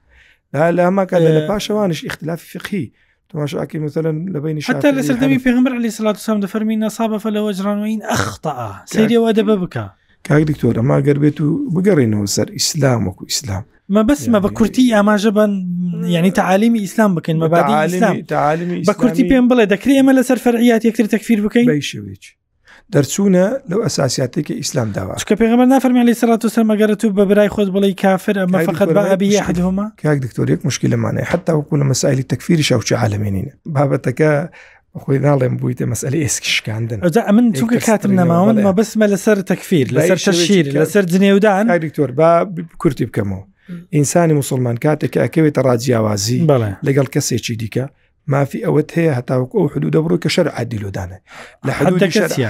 لەما 0.77 1.03
کات 1.11 1.21
لە 1.37 1.41
پاشەوانش 1.49 1.99
اختلافی 2.09 2.59
فقی 2.59 2.93
تماشاکی 3.29 3.79
مثلن 3.79 4.15
لە 4.33 4.39
بینی 4.43 4.61
حتا 4.67 4.91
لەسەردەمی 4.91 5.39
پێغمبەر 5.45 5.73
علی 5.79 5.89
سلات 5.89 6.17
سام 6.17 6.37
دەفەرمین 6.45 6.79
نەسابە 6.83 7.17
فەلەوە 7.23 7.51
جرانوین 7.59 8.01
ئەختا 8.11 8.51
سریەوە 8.93 9.31
دەبە 9.37 9.55
بکە 9.63 9.85
کاک 10.29 10.43
دکتۆر 10.51 10.75
ئەما 10.79 10.97
گەر 11.07 11.17
بێت 11.23 11.37
و 11.41 11.47
بگەڕێنەوە 11.75 12.27
سەر 12.35 12.47
ئیسلام 12.57 13.01
وەکو 13.09 13.23
ئیسلام 13.31 13.63
مە 13.93 14.01
بەسمە 14.09 14.39
بە 14.45 14.49
کورتی 14.57 14.93
ئاماژە 14.95 15.27
بن 15.37 15.51
یعنی 16.15 16.31
تعالیمی 16.31 16.79
ئیسلام 16.85 17.11
بکەین 17.17 17.37
مەبادی 17.41 17.73
بە 18.89 18.93
کورتی 19.01 19.23
پێم 19.29 19.45
بڵێ 19.53 19.65
دەکری 19.73 19.97
ئەمە 19.99 20.13
لەسەر 20.17 20.37
فەرعیات 20.43 20.81
یەکتر 20.87 21.05
تەکفیر 21.13 21.39
بکەین 21.45 21.67
شوێک 21.91 22.23
دەرچوونە 22.95 23.45
لەو 23.69 23.79
ئەساسیاتێکی 23.85 24.51
ئیسلام 24.61 24.89
داوا 24.95 25.15
کە 25.29 25.35
پێغمە 25.39 25.65
نافەرمیان 25.73 26.07
لە 26.13 26.15
سەرات 26.21 26.41
و 26.45 26.49
سەرمەگەرە 26.55 26.95
تو 27.01 27.07
بە 27.09 27.23
برای 27.29 27.49
خۆت 27.53 27.69
بڵی 27.73 27.93
کافر 28.03 28.35
ئەمە 28.45 28.55
فقط 28.67 28.89
بەبی 28.95 29.35
حدهما 29.47 29.91
کاک 30.03 30.19
دکتۆریەک 30.25 30.61
مشکلمانەیە 30.67 31.25
حتا 31.33 31.53
وەکو 31.61 31.75
لە 31.81 31.85
مەسایلی 31.95 32.23
تەکفیری 32.31 32.63
شەوچە 32.69 32.93
عالمێنینە 33.03 33.51
بابەتەکە 33.75 34.31
خۆی 35.01 35.17
ناڵێم 35.27 35.53
بوویتە 35.61 35.83
مەسئلە 35.91 36.17
ئێسکی 36.23 36.49
شکاندن 36.57 36.99
ئەجا 37.03 37.31
من 37.31 37.53
چونکە 37.55 37.77
کاتم 37.85 38.13
نەماون 38.19 38.57
مە 38.65 38.71
بسمە 38.79 39.07
لەسەر 39.13 39.39
تەکفیر 39.51 39.87
لەسەر 39.95 40.17
شیر 40.47 40.67
لەسەر 40.85 41.05
جنێودان 41.11 41.65
دکتۆر 41.85 42.11
با 42.11 42.45
کورتی 42.79 43.05
بکەمەوە 43.07 43.43
ئینسانی 43.95 44.33
مسلمان 44.33 44.77
کاتێک 44.83 45.13
ئەکەوێتە 45.23 45.61
ڕاجیاوازی 45.67 46.39
لەگەڵ 46.87 47.07
کەسێکی 47.13 47.55
دیکە 47.61 47.85
مافی 48.27 48.59
ئەوەت 48.65 48.89
هەیە 48.97 49.13
هەتاوک 49.19 49.51
ئەو 49.57 49.65
حدو 49.73 49.87
دەبڕۆ 49.95 50.17
کە 50.23 50.29
شەر 50.35 50.47
عادیلودانە 50.57 51.17
لە 51.67 51.71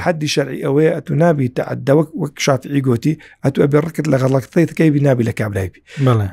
حدی 0.08 0.28
شەرعی 0.36 0.62
ئەوەیە 0.66 0.92
ئەتو 0.96 1.12
نابی 1.24 1.48
تعدەوەک 1.58 2.10
وەک 2.22 2.34
شافعی 2.46 2.82
گوتی 2.88 3.14
ئەتو 3.46 3.60
ئەبێ 3.64 3.78
ڕکت 3.88 4.06
لە 4.14 4.18
غەڵقتەی 4.22 4.66
تکەیبی 4.72 5.02
نابی 5.08 5.24
لە 5.30 5.34
کابلایبی 5.40 5.82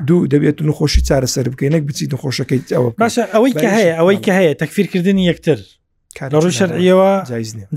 دوو 0.07 0.19
دەبێت 0.33 0.57
نخۆشی 0.69 1.01
چارەسەر 1.09 1.45
بکەینەک 1.53 1.83
بچیت 1.89 2.11
نخۆشەکەی 2.15 2.59
ئەوە 2.75 2.89
باشە 3.03 3.23
ئەوەی 3.33 3.53
کە 3.61 3.67
هەیە 3.77 3.93
ئەوەی 3.99 4.17
کە 4.25 4.31
هەیە 4.39 4.53
تەکفیرکردنی 4.61 5.23
یەکتر 5.31 5.59
لە 6.21 6.27
ڕوو 6.43 6.49
شەرعیەوە 6.59 7.11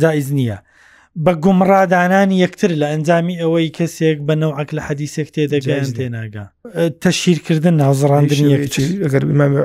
جایز 0.05 0.29
نییە 0.39 0.59
بە 1.25 1.33
گومڕادانانی 1.45 2.37
یەکتر 2.45 2.71
لە 2.81 2.87
ئەنجامی 2.93 3.35
ئەوەی 3.43 3.69
کەسێک 3.79 4.19
بەنەوەعک 4.29 4.69
لە 4.77 4.83
حەدیسێک 4.89 5.29
تێدەگەیان 5.35 5.91
تێناگا 5.99 6.45
تەشیرکردن 7.05 7.75
ناوزڕاندنی 7.83 8.47
ئەگەر 9.05 9.23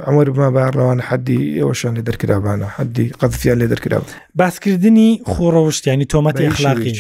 ئەمەر 0.08 0.28
بما 0.34 0.50
باڕەوان 0.56 1.00
حەدی 1.08 1.40
ئەوەشان 1.60 1.94
لێ 1.98 2.04
دەرکرابانە 2.10 2.68
حەدی 2.78 3.06
قەتفیان 3.20 3.58
لێ 3.62 3.68
دەرکرا 3.74 4.00
باسکردنی 4.40 5.10
خۆڕەوشتیانی 5.34 6.08
تۆمەتی 6.14 6.50
خلاقی 6.58 6.96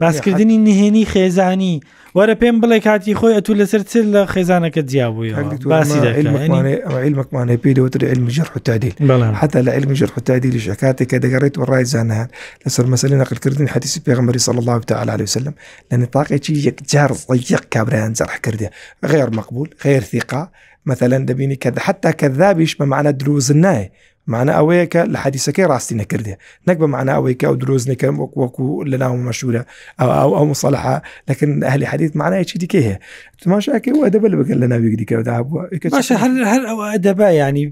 باسکردنی 0.00 0.56
نهێنی 0.68 1.04
خێزانی 1.12 1.74
وەرە 2.18 2.34
پێم 2.40 2.56
بڵێ 2.62 2.78
کاتی 2.86 3.12
خۆی 3.20 3.34
ئەتو 3.36 3.52
لەسەر 3.60 3.82
چ 3.90 3.92
لە 4.14 4.22
خێزانەکە 4.32 4.82
جیابوویمەکمانە 4.90 7.54
پێیوتر 7.64 8.02
علم 8.12 8.26
ژر 8.36 8.48
حتادی 8.54 8.92
حتا 9.40 9.58
لە 9.66 9.70
علم 9.76 9.90
ژر 10.00 10.10
حتادی 10.16 10.50
لە 10.56 10.60
شکاتێک 10.68 11.06
کە 11.10 11.16
دەگەڕێت 11.24 11.54
و 11.58 11.64
ڕای 11.70 11.84
زانان 11.92 12.28
لەسەر 12.64 12.86
مەسلی 12.92 13.16
نەقلکردن 13.22 13.68
حدیث 13.74 13.94
پێغمبری 14.06 14.40
صلی 14.46 14.58
الله 14.62 14.78
تعالی 14.90 15.12
عليه 15.16 15.26
وسلم 15.30 15.54
لە 15.90 15.94
نتاقێکی 16.02 16.52
یەکجار 16.68 17.10
ضیق 17.46 17.64
کابرایان 17.74 18.12
جەرح 18.18 18.36
کردێ 18.46 18.68
غێر 19.10 19.28
مەقبول 19.38 19.68
غێر 19.84 20.04
ثقا 20.12 20.42
مثلا 20.86 21.18
دەبینی 21.28 21.56
کە 21.62 21.68
حتا 21.86 22.10
کە 22.20 22.26
ذابیش 22.38 22.72
بە 22.78 22.84
معە 22.92 23.12
دروزن 23.20 23.58
نایە 23.66 23.86
معە 24.32 24.52
ئەوەیە 24.56 24.86
کە 24.92 25.02
لە 25.12 25.18
حەدیسەکەی 25.24 25.64
ڕاستی 25.70 25.96
نەکردێ 26.02 26.34
نەک 26.68 26.76
بە 26.82 26.86
معنا 26.94 27.12
ئەوەی 27.16 27.34
کە 27.40 27.44
ئەو 27.48 27.56
درۆز 27.62 27.84
نەکەم 27.92 28.14
وەک 28.20 28.32
وەکو 28.42 28.68
لە 28.90 28.96
ناو 29.02 29.14
مەشورە 29.28 29.62
ئەو 30.00 30.10
ئەو 30.18 30.30
ئەو 30.36 30.46
مسەلحا 30.52 30.96
لەکن 31.28 31.50
هەلی 31.72 31.86
حەدیت 31.92 32.12
معنایکی 32.20 32.58
دیکە 32.62 32.80
هەیە 32.86 32.96
تماشاکە 33.44 33.90
و 33.98 34.02
ئەدەبە 34.06 34.28
لە 34.32 34.36
بگەن 34.40 34.58
لە 34.62 34.66
ناوی 34.72 34.96
دیکەدا 35.02 35.32
هەر 36.52 36.62
ئەو 36.68 36.78
ئەدەبا 36.92 37.28
ینی 37.42 37.66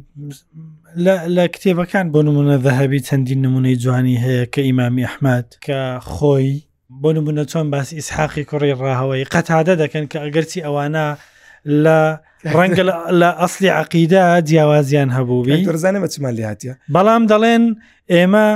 لە 1.36 1.44
کتێبەکان 1.54 2.06
بۆ 2.14 2.18
نمونە 2.26 2.56
ذهبی 2.66 3.00
چەندین 3.08 3.38
نمونەی 3.44 3.76
جوانی 3.84 4.16
هەیە 4.24 4.44
کە 4.54 4.58
ئیمامی 4.68 5.04
ئەحمد 5.06 5.46
کە 5.66 5.80
خۆی 6.12 6.48
بۆ 7.02 7.10
نمونە 7.16 7.44
چۆن 7.52 7.66
باسی 7.72 7.94
ئیسحاقی 7.98 8.44
کوڕی 8.50 8.72
ڕاهەوەی 8.82 9.24
قەتادە 9.34 9.74
دەکەن 9.82 10.04
کە 10.12 10.18
ئەگەرچی 10.24 10.60
ئەوانە 10.66 11.06
لە 11.84 11.98
ڕەنگە 12.56 12.84
لە 13.20 13.30
ئەسلی 13.40 13.70
عقیدا 13.80 14.24
جیاوازیان 14.48 15.08
هەبوو 15.16 15.44
بزانێمە 15.74 16.08
چمان 16.14 16.32
لێ 16.38 16.44
هااتە 16.50 16.72
بەڵام 16.94 17.22
دەڵێن 17.30 17.64
ئێمە 18.12 18.46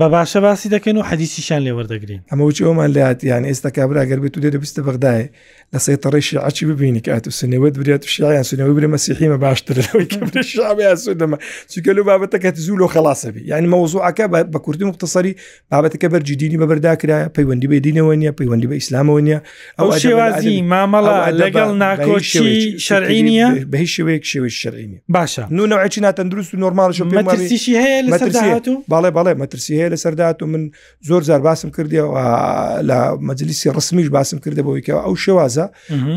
بە 0.00 0.06
باشە 0.16 0.38
باسی 0.46 0.68
دەکەن 0.76 0.96
و 0.98 1.02
حەدیسیشان 1.10 1.60
لێوەردەگرین 1.66 2.20
ئەمە 2.30 2.42
وچ 2.48 2.58
ئەومان 2.66 2.90
لات 2.96 3.18
یان 3.24 3.44
ئێستا 3.50 3.70
کابراگەر 3.78 4.18
بێت 4.24 4.34
و 4.38 4.40
دێ 4.44 4.50
دەبستە 4.54 4.80
بەغدایە 4.86 5.26
لە 5.74 5.78
سەی 5.84 5.96
تەڕێشی 6.04 6.36
ئاچی 6.44 6.64
ببینی 6.70 7.00
کات 7.06 7.24
و 7.28 7.30
سنەوەت 7.40 7.74
برێت 7.80 8.02
و 8.06 8.08
شیان 8.14 8.44
سنەوە 8.50 8.72
برێ 8.78 8.88
مەسیحیمە 8.96 9.38
باشترەوەی 9.44 10.44
شابیان 10.52 10.96
سودەمە 11.04 11.38
چکە 11.72 11.92
لە 11.98 12.02
بابەتەکەت 12.08 12.56
زوو 12.66 12.76
لۆ 12.82 12.86
خلاصەبی 12.94 13.42
یعنی 13.52 13.66
مەوزوعکە 13.74 14.24
بە 14.52 14.58
کوردی 14.64 14.84
مختصری 14.90 15.32
بابەتەکە 15.72 16.06
بەرجدینی 16.14 16.56
بەبەرداکرا 16.62 17.18
پەیوەندی 17.36 17.68
بە 17.72 17.76
دینەوە 17.86 18.14
نیە 18.22 18.30
پەیوەندی 18.40 18.66
بە 18.70 18.76
ئیسلامەوە 18.80 19.20
نیە 19.26 19.38
ئەو 19.78 19.88
شێوازی 20.02 20.54
مامەڵا 20.72 21.16
لەگەڵ 21.42 21.68
ناکۆشی 21.84 22.54
شەرعینە 22.86 23.46
بە 23.72 23.76
هیچ 23.82 23.90
شوەیەک 23.96 24.24
شێوی 24.32 24.50
شەرعینی 24.62 24.98
باشە 25.16 25.44
نونەوەچی 25.56 25.98
ناتەندروست 26.06 26.50
و 26.54 26.56
نۆرمالشم 26.62 27.06
مەترسیشی 27.18 27.74
هەیە 27.84 28.00
لە 28.10 28.18
باڵێ 28.92 29.10
باڵێ 29.16 29.34
مەترسی 29.44 29.72
هەیە 29.78 29.85
هەیە 29.86 29.92
لە 29.92 30.00
سەردات 30.04 30.42
و 30.42 30.46
من 30.46 30.70
زۆر 31.00 31.22
زار 31.22 31.40
باسم 31.40 31.70
کردیەوە 31.70 32.82
لە 32.82 33.20
مەجلیسی 33.28 33.70
ڕسمیش 33.76 34.08
باسم 34.16 34.38
کردەوەیکەوە 34.44 35.00
ئەو 35.06 35.14
شێوازە 35.24 35.66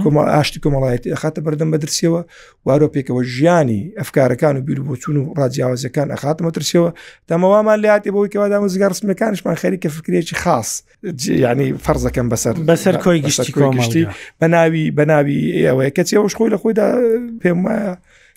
کۆمە 0.04 0.24
ئاشتی 0.36 0.60
کۆمەڵایەتی 0.66 1.14
ئەخاتە 1.14 1.42
بەردەم 1.46 1.70
بەدرسیەوە 1.74 2.22
وارۆپێکەوە 2.68 3.22
ژیانی 3.36 3.82
ئەفکارەکان 4.00 4.56
و 4.58 4.62
بیر 4.68 4.80
بۆچون 4.88 5.16
و 5.18 5.34
ڕاجیاوازەکان 5.40 6.08
ئەخاتە 6.16 6.42
مەترسیەوە 6.48 6.90
دامەوامان 7.30 7.78
لاتێ 7.86 8.10
بەوەیکەوە 8.16 8.46
دامەزگار 8.54 8.90
ڕسمەکانشمان 8.96 9.56
خەریکە 9.64 9.90
فکرێکی 9.98 10.36
خاص 10.44 10.70
ینی 11.46 11.70
فەرزەکەم 11.86 12.28
بەسەر 12.34 12.56
بەسەر 12.72 12.96
کۆی 13.06 13.20
گشتی 13.28 13.52
کۆمەشتی 13.58 14.04
بەناوی 14.42 14.86
بەناوی 14.98 15.40
ئەوەیە 15.68 15.92
کەچەوەش 15.98 16.34
خۆی 16.38 16.50
لە 16.54 16.58
خۆیدا 16.62 16.86
پێم 17.42 17.60
وایە 17.66 17.94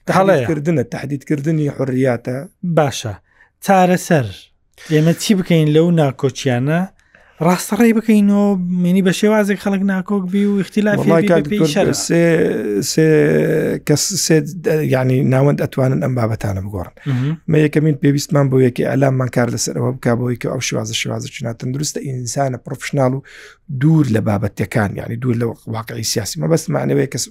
تهڵەیەکردنە 0.07 0.85
تهدیدکردنی 0.95 1.71
حڕیاتە 1.77 2.37
باشە 2.79 3.13
چارەسەر 3.65 4.27
ئێمە 4.93 5.13
چی 5.23 5.33
بکەین 5.39 5.69
لەو 5.77 5.87
ناکۆچیانە 6.01 6.81
ڕاستەڕێ 7.47 7.93
بکەینەوە 7.99 8.47
منی 8.85 9.03
بە 9.07 9.13
شێوازێک 9.21 9.59
خەڵک 9.65 9.83
ناکۆک 9.93 10.25
بی 10.33 10.45
و 10.47 10.61
اختیلافی 10.61 11.11
ینی 14.93 15.19
ناوەند 15.35 15.59
ئەتوانن 15.63 16.01
ئەم 16.05 16.13
بابەتانە 16.19 16.61
بگۆڕن 16.67 16.95
مە 17.51 17.57
یەکەمین 17.65 17.97
پێویستمان 18.03 18.47
بۆ 18.51 18.57
یەکی 18.67 18.85
ئەلامان 18.91 19.29
کار 19.37 19.49
لەسەرەوە 19.55 19.91
بکە 19.97 20.13
بۆی 20.19 20.37
کە 20.43 20.49
ئەو 20.53 20.61
شوازە 20.69 20.95
شوازە 21.03 21.29
چناتن 21.37 21.69
درستە 21.75 21.99
ئینسانە 22.07 22.59
پرۆفشنال 22.67 23.13
و 23.17 23.21
دوور 23.81 24.07
لە 24.15 24.21
بابەتەکان 24.29 24.91
ینی 25.01 25.17
دوور 25.23 25.37
لە 25.43 25.47
واقعی 25.67 26.05
سیاسی 26.13 26.37
مە 26.41 26.47
بەستمانەوەی 26.53 27.09
کەس 27.13 27.25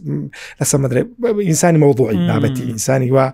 لەسە 0.60 0.75
مدرێت 0.84 1.08
ئینسانی 1.47 1.80
مەوضوعی 1.84 2.17
بابەتی 2.32 2.62
ئینسانی 2.71 3.10
وا 3.15 3.25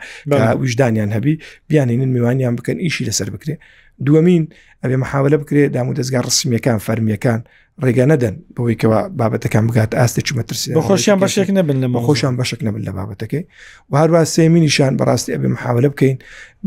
وجدانیان 0.63 1.11
هەبی 1.17 1.33
بیانینن 1.69 2.09
میوانیان 2.15 2.55
بکەن 2.59 2.77
ئیشی 2.85 3.03
لەسەر 3.09 3.29
بکرێت 3.35 3.59
دووەمین 4.05 4.43
ئەبێ 4.85 4.97
محاولە 5.03 5.33
بکرێت 5.41 5.71
دام 5.75 5.87
و 5.89 5.93
دەستگا 5.97 6.19
ڕسمیەکان 6.27 6.79
فەرمیەکان 6.87 7.39
ڕێگە 7.83 8.05
نەدەن 8.11 8.35
بەوەیکەوە 8.55 8.99
بابەتەکان 9.19 9.63
بگات 9.69 9.91
ئاستە 9.99 10.21
چ 10.25 10.29
مەترسی 10.37 10.69
خۆشیان 10.89 11.17
بەشێک 11.23 11.49
نبن 11.57 11.77
لە 11.83 11.87
خۆشیان 12.07 12.33
بەشک 12.39 12.59
نبن 12.67 12.81
لە 12.87 12.91
بابەتەکەی 12.97 13.43
و 13.91 13.93
هەروە 14.01 14.21
سێمینیشان 14.35 14.91
بەڕاستی 14.99 15.31
ئەبێ 15.35 15.49
محاولە 15.55 15.87
بکەین 15.93 16.17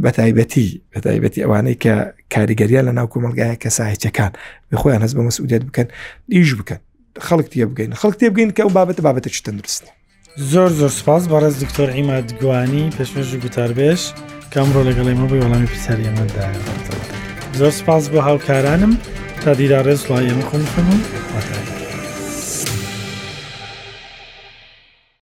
بە 0.03 0.11
تایبەتی 0.19 0.67
بە 0.93 0.99
تایبەتی 1.07 1.43
ئەوانەی 1.45 1.77
کە 1.83 1.93
کاریگەریان 2.35 2.85
لە 2.89 2.93
ناو 2.99 3.07
کۆمەلگایە 3.13 3.57
کە 3.63 3.71
ساهێچەکان 3.77 4.33
بخۆیان 4.73 5.01
هەست 5.05 5.15
بە 5.19 5.23
مەسئودیت 5.29 5.63
بکەن 5.69 5.89
ئیش 6.35 6.51
بکەن 6.59 6.81
خەڵک 7.27 7.47
تێ 7.53 7.65
بگەین 7.71 7.93
خەڵک 8.01 8.17
تێ 8.21 8.27
بگەین 8.33 8.51
کە 8.57 8.63
ئەو 8.65 8.71
بابەتە 8.79 9.03
بابەتە 9.07 9.29
چ 9.35 9.41
تەندروستنی 9.47 9.93
زۆر 10.53 10.71
زۆر 10.79 10.93
سپاس 11.01 11.23
بەڕێز 11.31 11.55
دکتۆر 11.63 11.89
ئیماد 11.97 12.29
گوانی 12.41 12.85
پێشمێژ 12.97 13.29
و 13.35 13.39
گوتاربێش 13.45 14.03
کامڕۆ 14.55 14.81
لەگەڵی 14.89 15.15
مەبی 15.21 15.39
وەڵامی 15.43 15.69
پرسیاری 15.73 16.05
ئەمەداە. 16.09 16.49
زۆر 17.55 17.71
سپاس 17.71 18.09
بۆ 18.11 18.19
هاوکارانم 18.29 18.93
تا 19.45 19.51
دیدارێز 19.59 20.01
لایەمە 20.09 20.45
خۆم 20.51 20.65
خەمم 20.73 21.01
وتە. 21.35 21.80